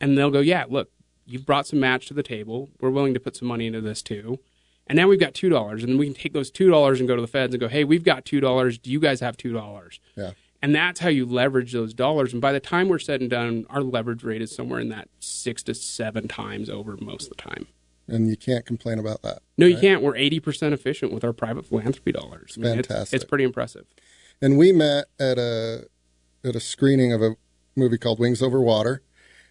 and 0.00 0.16
they'll 0.16 0.30
go, 0.30 0.40
yeah, 0.40 0.64
look, 0.68 0.90
you've 1.26 1.46
brought 1.46 1.66
some 1.66 1.80
match 1.80 2.06
to 2.08 2.14
the 2.14 2.22
table. 2.22 2.70
We're 2.80 2.90
willing 2.90 3.14
to 3.14 3.20
put 3.20 3.36
some 3.36 3.48
money 3.48 3.66
into 3.66 3.80
this 3.80 4.02
too. 4.02 4.38
And 4.86 4.96
now 4.96 5.06
we've 5.06 5.20
got 5.20 5.34
two 5.34 5.48
dollars, 5.50 5.84
and 5.84 5.98
we 5.98 6.06
can 6.06 6.14
take 6.14 6.32
those 6.32 6.50
two 6.50 6.70
dollars 6.70 6.98
and 7.00 7.08
go 7.08 7.14
to 7.16 7.20
the 7.22 7.28
feds 7.28 7.52
and 7.52 7.60
go, 7.60 7.68
hey, 7.68 7.84
we've 7.84 8.04
got 8.04 8.24
two 8.24 8.40
dollars. 8.40 8.78
Do 8.78 8.90
you 8.90 9.00
guys 9.00 9.20
have 9.20 9.36
two 9.36 9.52
dollars? 9.52 10.00
Yeah. 10.16 10.30
And 10.62 10.74
that's 10.74 10.98
how 11.00 11.08
you 11.08 11.24
leverage 11.26 11.72
those 11.72 11.94
dollars. 11.94 12.32
And 12.32 12.42
by 12.42 12.52
the 12.52 12.58
time 12.58 12.88
we're 12.88 12.98
said 12.98 13.20
and 13.20 13.28
done, 13.30 13.64
our 13.70 13.80
leverage 13.82 14.24
rate 14.24 14.42
is 14.42 14.52
somewhere 14.54 14.80
in 14.80 14.88
that 14.88 15.08
six 15.20 15.62
to 15.64 15.74
seven 15.74 16.26
times 16.26 16.68
over 16.70 16.96
most 16.96 17.24
of 17.30 17.36
the 17.36 17.42
time. 17.42 17.66
and 18.08 18.28
you 18.30 18.36
can't 18.36 18.64
complain 18.64 18.98
about 18.98 19.20
that. 19.22 19.40
No, 19.58 19.66
you 19.66 19.76
can't. 19.78 20.02
We're 20.02 20.14
80% 20.14 20.72
efficient 20.72 21.12
with 21.12 21.22
our 21.22 21.32
private 21.34 21.66
philanthropy 21.66 22.10
dollars. 22.10 22.54
I 22.56 22.60
mean, 22.62 22.70
it's- 22.78 22.86
Fantastic. 22.86 23.16
It's, 23.16 23.24
pretty 23.24 23.44
impressive. 23.44 23.84
And 24.40 24.56
we 24.56 24.72
met 24.72 25.04
at 25.20 25.36
a 25.38 25.84
at 26.44 26.56
a 26.56 26.60
screening 26.60 27.12
of 27.12 27.20
a 27.20 27.36
movie 27.76 27.98
called 27.98 28.18
Wings 28.18 28.40
Over 28.42 28.60
Water. 28.62 29.02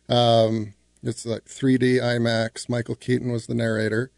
Um, 0.09 0.73
it's 1.03 1.25
like 1.25 1.45
3D 1.45 2.01
IMAX. 2.01 2.69
Michael 2.69 2.95
Keaton 2.95 3.31
was 3.31 3.47
the 3.47 3.55
narrator, 3.55 4.11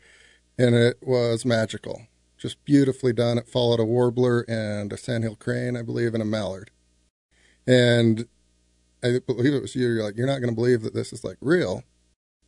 and 0.58 0.76
it 0.76 0.98
was 1.02 1.46
magical. 1.46 2.08
Just 2.38 2.64
beautifully 2.64 3.14
done. 3.14 3.38
It 3.38 3.48
followed 3.48 3.80
a 3.80 3.86
warbler 3.86 4.46
and 4.48 4.94
a 4.94 4.98
sandhill 4.98 5.36
crane, 5.36 5.76
I 5.76 5.82
believe, 5.82 6.14
and 6.14 6.24
a 6.24 6.26
mallard. 6.26 6.72
And 7.68 8.28
I 9.04 9.20
believe 9.26 9.54
it 9.54 9.62
was 9.62 9.76
you. 9.76 9.88
You're 9.88 10.04
like, 10.04 10.18
you're 10.18 10.28
not 10.28 10.40
going 10.40 10.50
to 10.50 10.56
believe 10.56 10.82
that 10.84 10.94
this 10.94 11.14
is 11.14 11.24
like 11.24 11.38
real, 11.42 11.84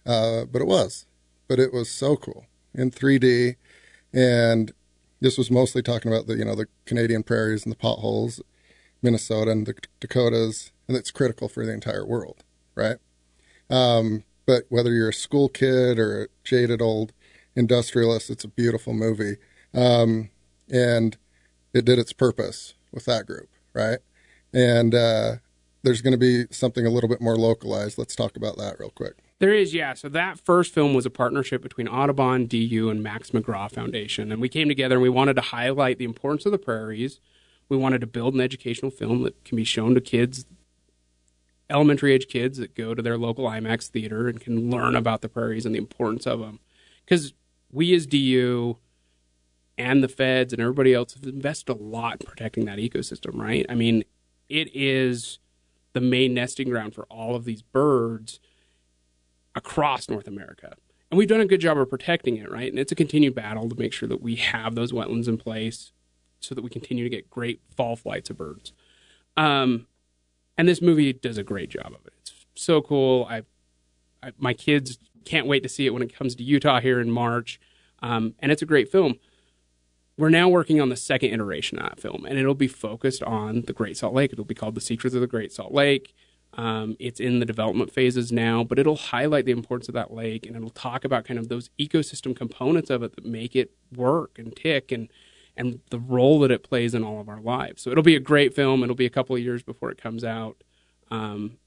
uh, 0.05 0.45
but 0.45 0.62
it 0.62 0.67
was. 0.67 1.05
But 1.48 1.60
it 1.60 1.74
was 1.74 1.89
so 1.89 2.15
cool 2.15 2.45
in 2.74 2.91
3D, 2.91 3.57
and 4.13 4.71
this 5.19 5.38
was 5.38 5.51
mostly 5.51 5.81
talking 5.81 6.12
about 6.12 6.27
the 6.27 6.36
you 6.36 6.45
know 6.45 6.55
the 6.55 6.67
Canadian 6.86 7.24
prairies 7.24 7.63
and 7.63 7.71
the 7.71 7.77
potholes, 7.77 8.41
Minnesota 9.01 9.51
and 9.51 9.65
the 9.65 9.75
Dakotas, 10.00 10.71
and 10.88 10.95
it's 10.95 11.12
critical 11.12 11.50
for 11.50 11.65
the 11.65 11.74
entire 11.74 12.05
world, 12.05 12.43
right? 12.75 12.98
Um, 13.71 14.23
but 14.45 14.63
whether 14.69 14.91
you're 14.91 15.09
a 15.09 15.13
school 15.13 15.49
kid 15.49 15.97
or 15.97 16.23
a 16.23 16.27
jaded 16.43 16.81
old 16.81 17.13
industrialist, 17.55 18.29
it's 18.29 18.43
a 18.43 18.49
beautiful 18.49 18.93
movie, 18.93 19.37
um, 19.73 20.29
and 20.69 21.17
it 21.73 21.85
did 21.85 21.97
its 21.97 22.13
purpose 22.13 22.73
with 22.91 23.05
that 23.05 23.25
group, 23.25 23.49
right? 23.73 23.99
And 24.53 24.93
uh, 24.93 25.35
there's 25.83 26.01
going 26.01 26.11
to 26.11 26.17
be 26.17 26.45
something 26.51 26.85
a 26.85 26.89
little 26.89 27.09
bit 27.09 27.21
more 27.21 27.37
localized. 27.37 27.97
Let's 27.97 28.15
talk 28.15 28.35
about 28.35 28.57
that 28.57 28.79
real 28.79 28.89
quick. 28.89 29.15
There 29.39 29.53
is, 29.53 29.73
yeah. 29.73 29.93
So 29.95 30.07
that 30.09 30.39
first 30.39 30.73
film 30.73 30.93
was 30.93 31.05
a 31.05 31.09
partnership 31.09 31.63
between 31.63 31.87
Audubon, 31.87 32.45
DU, 32.45 32.89
and 32.89 33.01
Max 33.01 33.31
McGraw 33.31 33.71
Foundation. 33.71 34.31
And 34.31 34.39
we 34.39 34.49
came 34.49 34.67
together 34.67 34.95
and 34.95 35.01
we 35.01 35.09
wanted 35.09 35.35
to 35.35 35.41
highlight 35.41 35.97
the 35.97 36.05
importance 36.05 36.45
of 36.45 36.51
the 36.51 36.59
prairies. 36.59 37.19
We 37.67 37.75
wanted 37.75 38.01
to 38.01 38.07
build 38.07 38.35
an 38.35 38.41
educational 38.41 38.91
film 38.91 39.23
that 39.23 39.43
can 39.43 39.55
be 39.55 39.63
shown 39.63 39.95
to 39.95 40.01
kids, 40.01 40.45
elementary 41.71 42.13
age 42.13 42.27
kids 42.27 42.57
that 42.57 42.75
go 42.75 42.93
to 42.93 43.01
their 43.01 43.17
local 43.17 43.45
IMAX 43.45 43.87
theater 43.87 44.27
and 44.27 44.39
can 44.39 44.69
learn 44.69 44.95
about 44.95 45.21
the 45.21 45.29
prairies 45.29 45.65
and 45.65 45.73
the 45.73 45.79
importance 45.79 46.25
of 46.27 46.39
them. 46.39 46.59
Because 47.05 47.33
we 47.71 47.93
as 47.95 48.05
DU 48.05 48.77
and 49.77 50.03
the 50.03 50.07
feds 50.07 50.53
and 50.53 50.61
everybody 50.61 50.93
else 50.93 51.13
have 51.13 51.23
invested 51.23 51.71
a 51.71 51.81
lot 51.81 52.21
in 52.21 52.27
protecting 52.27 52.65
that 52.65 52.77
ecosystem, 52.77 53.35
right? 53.35 53.65
I 53.69 53.75
mean, 53.75 54.03
it 54.49 54.69
is 54.75 55.39
the 55.93 56.01
main 56.01 56.33
nesting 56.33 56.69
ground 56.69 56.93
for 56.93 57.03
all 57.05 57.35
of 57.35 57.45
these 57.45 57.61
birds 57.61 58.39
across 59.55 60.09
North 60.09 60.27
America. 60.27 60.75
And 61.09 61.17
we've 61.17 61.27
done 61.27 61.41
a 61.41 61.45
good 61.45 61.59
job 61.59 61.77
of 61.77 61.89
protecting 61.89 62.37
it, 62.37 62.49
right? 62.49 62.69
And 62.69 62.79
it's 62.79 62.91
a 62.91 62.95
continued 62.95 63.35
battle 63.35 63.67
to 63.67 63.75
make 63.75 63.91
sure 63.91 64.07
that 64.07 64.21
we 64.21 64.35
have 64.35 64.75
those 64.75 64.91
wetlands 64.91 65.27
in 65.27 65.37
place 65.37 65.91
so 66.39 66.55
that 66.55 66.61
we 66.61 66.69
continue 66.69 67.03
to 67.03 67.09
get 67.09 67.29
great 67.29 67.61
fall 67.75 67.95
flights 67.95 68.29
of 68.29 68.37
birds. 68.37 68.71
Um, 69.35 69.87
and 70.58 70.67
this 70.67 70.81
movie 70.81 71.13
does 71.13 71.38
a 71.38 71.43
great 71.43 71.70
job 71.70 71.88
of 71.88 72.05
it. 72.05 72.13
It's 72.22 72.34
so 72.55 72.81
cool. 72.81 73.27
I, 73.29 73.43
I 74.22 74.31
my 74.38 74.53
kids 74.53 74.98
can't 75.25 75.48
wait 75.48 75.63
to 75.63 75.70
see 75.70 75.86
it 75.86 75.93
when 75.93 76.01
it 76.01 76.15
comes 76.15 76.36
to 76.36 76.43
Utah 76.43 76.79
here 76.79 77.00
in 77.00 77.12
March. 77.12 77.60
Um, 78.01 78.34
and 78.39 78.51
it's 78.51 78.62
a 78.62 78.65
great 78.65 78.91
film. 78.91 79.15
We're 80.17 80.29
now 80.29 80.50
working 80.50 80.81
on 80.81 80.89
the 80.89 80.96
second 80.96 81.31
iteration 81.31 81.79
of 81.79 81.89
that 81.89 82.00
film, 82.00 82.25
and 82.25 82.38
it'll 82.38 82.53
be 82.53 82.67
focused 82.67 83.24
on 83.24 83.63
the 83.63 83.74
Great 83.74 83.98
Salt 83.98 84.13
Lake. 84.13 84.34
It'll 84.34 84.46
be 84.46 84.53
called 84.53 84.75
The 84.75 84.81
Secrets 84.81 85.15
of 85.15 85.22
the 85.22 85.27
Great 85.27 85.51
Salt 85.51 85.74
Lake. 85.74 86.13
Um, 86.53 86.98
it's 87.00 87.20
in 87.20 87.39
the 87.39 87.46
development 87.46 87.91
phases 87.91 88.31
now, 88.31 88.63
but 88.63 88.77
it'll 88.77 88.98
highlight 88.98 89.46
the 89.46 89.53
importance 89.53 89.88
of 89.88 89.93
that 89.93 90.13
lake 90.13 90.46
and 90.46 90.55
it'll 90.55 90.70
talk 90.70 91.05
about 91.05 91.24
kind 91.24 91.39
of 91.39 91.48
those 91.48 91.70
ecosystem 91.79 92.36
components 92.36 92.89
of 92.89 93.03
it 93.03 93.15
that 93.15 93.25
make 93.25 93.55
it 93.55 93.72
work 93.96 94.38
and 94.38 94.53
tick 94.55 94.91
and 94.91 95.10
and 95.58 95.79
the 95.89 96.00
role 96.00 96.39
that 96.39 96.52
it 96.52 96.63
plays 96.63 96.93
in 96.93 97.04
all 97.04 97.19
of 97.19 97.30
our 97.30 97.41
lives. 97.41 97.82
So 97.82 97.91
it'll 97.91 98.04
be 98.04 98.15
a 98.15 98.19
great 98.19 98.54
film. 98.54 98.84
It'll 98.84 98.95
be 98.95 99.06
a 99.06 99.12
couple 99.12 99.36
of 99.36 99.41
years 99.41 99.63
before 99.63 99.91
it 99.91 100.02
comes 100.02 100.23
out, 100.23 100.63
um, 101.10 101.58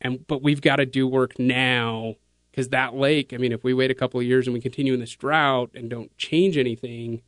and 0.00 0.26
but 0.26 0.42
we've 0.42 0.60
got 0.60 0.76
to 0.76 0.86
do 0.86 1.06
work 1.06 1.38
now 1.38 2.14
because 2.50 2.68
that 2.68 2.94
lake. 2.94 3.32
I 3.32 3.36
mean, 3.36 3.52
if 3.52 3.64
we 3.64 3.74
wait 3.74 3.90
a 3.90 3.94
couple 3.94 4.20
of 4.20 4.26
years 4.26 4.46
and 4.46 4.54
we 4.54 4.60
continue 4.60 4.94
in 4.94 5.00
this 5.00 5.14
drought 5.14 5.70
and 5.74 5.90
don't 5.90 6.16
change 6.16 6.56
anything, 6.56 7.22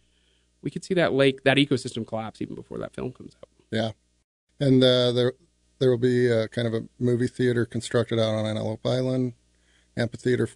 we 0.63 0.71
could 0.71 0.85
see 0.85 0.95
that 0.95 1.13
lake, 1.13 1.43
that 1.45 1.57
ecosystem 1.57 2.07
collapse 2.07 2.41
even 2.41 2.55
before 2.55 2.79
that 2.79 2.95
film 2.95 3.13
comes 3.13 3.35
out. 3.37 3.49
Yeah, 3.71 3.91
and 4.61 4.83
uh, 4.83 5.13
there 5.13 5.33
there 5.79 5.91
will 5.91 5.99
be 5.99 6.29
a, 6.29 6.49
kind 6.49 6.67
of 6.67 6.75
a 6.75 6.85
movie 6.99 7.27
theater 7.27 7.67
constructed 7.67 8.19
out 8.19 8.35
on 8.35 8.47
Antelope 8.47 8.87
Island, 8.87 9.35
amphitheater 9.97 10.49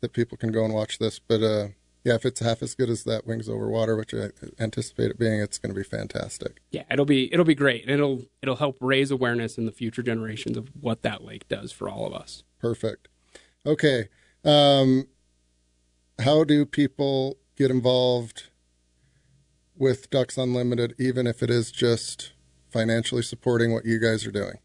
that 0.00 0.12
people 0.12 0.36
can 0.36 0.52
go 0.52 0.64
and 0.64 0.74
watch 0.74 0.98
this. 0.98 1.18
But 1.18 1.42
uh, 1.42 1.68
yeah, 2.04 2.14
if 2.14 2.26
it's 2.26 2.40
half 2.40 2.62
as 2.62 2.74
good 2.74 2.90
as 2.90 3.04
that 3.04 3.26
Wings 3.26 3.48
Over 3.48 3.68
Water, 3.68 3.96
which 3.96 4.12
I 4.12 4.28
anticipate 4.60 5.10
it 5.10 5.18
being, 5.18 5.40
it's 5.40 5.56
going 5.56 5.74
to 5.74 5.78
be 5.78 5.84
fantastic. 5.84 6.60
Yeah, 6.70 6.82
it'll 6.90 7.06
be 7.06 7.32
it'll 7.32 7.46
be 7.46 7.54
great, 7.54 7.82
and 7.82 7.90
it'll 7.90 8.26
it'll 8.42 8.56
help 8.56 8.76
raise 8.80 9.10
awareness 9.10 9.56
in 9.56 9.64
the 9.64 9.72
future 9.72 10.02
generations 10.02 10.58
of 10.58 10.68
what 10.78 11.00
that 11.02 11.24
lake 11.24 11.48
does 11.48 11.72
for 11.72 11.88
all 11.88 12.06
of 12.06 12.12
us. 12.12 12.44
Perfect. 12.60 13.08
Okay, 13.64 14.08
um, 14.44 15.06
how 16.18 16.44
do 16.44 16.66
people 16.66 17.38
get 17.56 17.70
involved 17.70 18.50
with 19.74 20.10
Ducks 20.10 20.36
Unlimited, 20.36 20.94
even 20.98 21.26
if 21.26 21.42
it 21.42 21.48
is 21.48 21.72
just 21.72 22.32
financially 22.70 23.22
supporting 23.22 23.72
what 23.72 23.86
you 23.86 23.98
guys 23.98 24.26
are 24.26 24.30
doing? 24.30 24.58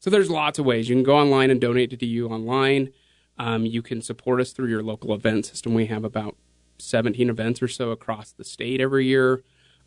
So 0.00 0.10
there's 0.10 0.30
lots 0.30 0.58
of 0.58 0.66
ways. 0.66 0.88
You 0.88 0.96
can 0.96 1.04
go 1.04 1.16
online 1.16 1.50
and 1.50 1.60
donate 1.60 1.90
to 1.90 1.96
DU 1.96 2.28
online. 2.28 2.92
Um, 3.38 3.64
you 3.64 3.80
can 3.80 4.02
support 4.02 4.40
us 4.40 4.52
through 4.52 4.68
your 4.68 4.82
local 4.82 5.14
event 5.14 5.46
system. 5.46 5.72
We 5.72 5.86
have 5.86 6.04
about 6.04 6.36
17 6.80 7.28
events 7.30 7.62
or 7.62 7.68
so 7.68 7.90
across 7.90 8.32
the 8.32 8.44
state 8.44 8.80
every 8.80 9.06
year. 9.06 9.42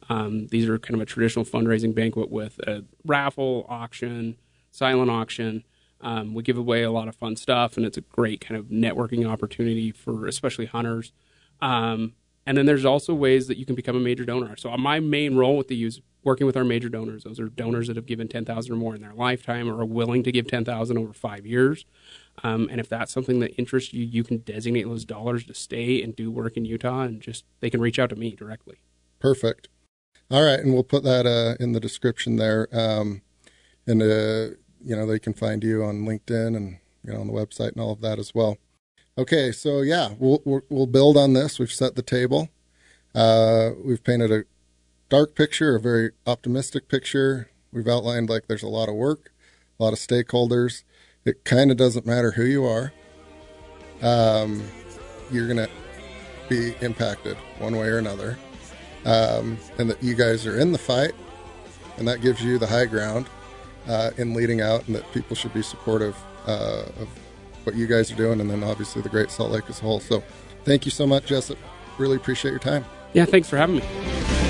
Um, 0.09 0.47
these 0.47 0.67
are 0.67 0.77
kind 0.77 0.95
of 0.95 1.01
a 1.01 1.05
traditional 1.05 1.45
fundraising 1.45 1.95
banquet 1.95 2.29
with 2.29 2.59
a 2.59 2.83
raffle, 3.05 3.65
auction, 3.69 4.37
silent 4.71 5.09
auction. 5.09 5.63
Um, 6.01 6.33
we 6.33 6.43
give 6.43 6.57
away 6.57 6.83
a 6.83 6.91
lot 6.91 7.07
of 7.07 7.15
fun 7.15 7.35
stuff, 7.37 7.77
and 7.77 7.85
it's 7.85 7.97
a 7.97 8.01
great 8.01 8.41
kind 8.41 8.59
of 8.59 8.65
networking 8.65 9.25
opportunity 9.25 9.91
for 9.91 10.27
especially 10.27 10.65
hunters. 10.65 11.13
Um, 11.61 12.13
and 12.45 12.57
then 12.57 12.65
there's 12.65 12.85
also 12.85 13.13
ways 13.13 13.47
that 13.47 13.57
you 13.57 13.65
can 13.65 13.75
become 13.75 13.95
a 13.95 13.99
major 13.99 14.25
donor. 14.25 14.55
So 14.57 14.75
my 14.77 14.99
main 14.99 15.35
role 15.35 15.57
with 15.57 15.67
DU's 15.67 16.01
working 16.23 16.47
with 16.47 16.55
our 16.55 16.63
major 16.63 16.89
donors. 16.89 17.23
Those 17.23 17.39
are 17.39 17.49
donors 17.49 17.87
that 17.87 17.95
have 17.95 18.05
given 18.05 18.27
ten 18.27 18.45
thousand 18.45 18.73
or 18.73 18.77
more 18.77 18.95
in 18.95 19.01
their 19.01 19.13
lifetime, 19.13 19.69
or 19.69 19.81
are 19.81 19.85
willing 19.85 20.23
to 20.23 20.31
give 20.31 20.47
ten 20.47 20.65
thousand 20.65 20.97
over 20.97 21.13
five 21.13 21.45
years. 21.45 21.85
Um, 22.43 22.67
and 22.71 22.79
if 22.79 22.89
that's 22.89 23.11
something 23.11 23.39
that 23.39 23.55
interests 23.57 23.93
you, 23.93 24.03
you 24.03 24.23
can 24.23 24.37
designate 24.39 24.83
those 24.83 25.05
dollars 25.05 25.45
to 25.45 25.53
stay 25.53 26.01
and 26.01 26.15
do 26.15 26.31
work 26.31 26.57
in 26.57 26.65
Utah, 26.65 27.01
and 27.01 27.21
just 27.21 27.45
they 27.59 27.69
can 27.69 27.81
reach 27.81 27.99
out 27.99 28.09
to 28.09 28.15
me 28.15 28.35
directly. 28.35 28.77
Perfect. 29.19 29.69
All 30.31 30.43
right, 30.43 30.59
and 30.59 30.73
we'll 30.73 30.83
put 30.83 31.03
that 31.03 31.25
uh, 31.25 31.61
in 31.63 31.73
the 31.73 31.79
description 31.79 32.37
there. 32.37 32.67
Um, 32.71 33.21
and 33.85 34.01
uh, 34.01 34.55
you 34.83 34.95
know 34.95 35.05
they 35.05 35.19
can 35.19 35.33
find 35.33 35.63
you 35.63 35.83
on 35.83 36.05
LinkedIn 36.05 36.55
and 36.55 36.79
you 37.03 37.13
know 37.13 37.21
on 37.21 37.27
the 37.27 37.33
website 37.33 37.73
and 37.73 37.81
all 37.81 37.91
of 37.91 38.01
that 38.01 38.19
as 38.19 38.33
well. 38.33 38.57
Okay, 39.15 39.51
so 39.51 39.81
yeah, 39.81 40.09
we'll 40.17 40.41
we'll 40.69 40.87
build 40.87 41.17
on 41.17 41.33
this. 41.33 41.59
We've 41.59 41.71
set 41.71 41.95
the 41.95 42.01
table. 42.01 42.49
Uh, 43.13 43.71
we've 43.85 44.03
painted 44.03 44.31
a 44.31 44.43
dark 45.07 45.35
picture, 45.35 45.75
a 45.75 45.79
very 45.79 46.11
optimistic 46.25 46.87
picture. 46.87 47.51
We've 47.71 47.87
outlined 47.87 48.29
like 48.29 48.47
there's 48.47 48.63
a 48.63 48.67
lot 48.67 48.89
of 48.89 48.95
work, 48.95 49.31
a 49.79 49.83
lot 49.83 49.93
of 49.93 49.99
stakeholders. 49.99 50.83
It 51.25 51.45
kind 51.45 51.69
of 51.69 51.77
doesn't 51.77 52.07
matter 52.07 52.31
who 52.31 52.43
you 52.43 52.65
are. 52.65 52.91
Um, 54.01 54.63
you're 55.31 55.47
gonna 55.47 55.69
be 56.49 56.73
impacted 56.81 57.37
one 57.59 57.75
way 57.77 57.89
or 57.89 57.99
another, 57.99 58.35
um, 59.05 59.59
and 59.77 59.91
that 59.91 60.01
you 60.01 60.15
guys 60.15 60.47
are 60.47 60.59
in 60.59 60.71
the 60.71 60.79
fight, 60.79 61.13
and 61.97 62.07
that 62.07 62.21
gives 62.21 62.43
you 62.43 62.57
the 62.57 62.67
high 62.67 62.85
ground 62.85 63.27
uh, 63.87 64.09
in 64.17 64.33
leading 64.33 64.61
out, 64.61 64.87
and 64.87 64.95
that 64.95 65.11
people 65.13 65.35
should 65.35 65.53
be 65.53 65.61
supportive 65.61 66.17
uh, 66.47 66.85
of 66.99 67.07
what 67.65 67.75
you 67.75 67.87
guys 67.87 68.11
are 68.11 68.15
doing, 68.15 68.41
and 68.41 68.49
then 68.49 68.63
obviously 68.63 69.01
the 69.01 69.09
Great 69.09 69.31
Salt 69.31 69.51
Lake 69.51 69.63
as 69.69 69.79
a 69.79 69.83
whole. 69.83 69.99
So, 69.99 70.23
thank 70.63 70.85
you 70.85 70.91
so 70.91 71.07
much, 71.07 71.27
Jessup. 71.27 71.57
Really 71.97 72.17
appreciate 72.17 72.51
your 72.51 72.59
time. 72.59 72.85
Yeah, 73.13 73.25
thanks 73.25 73.49
for 73.49 73.57
having 73.57 73.77
me. 73.77 74.42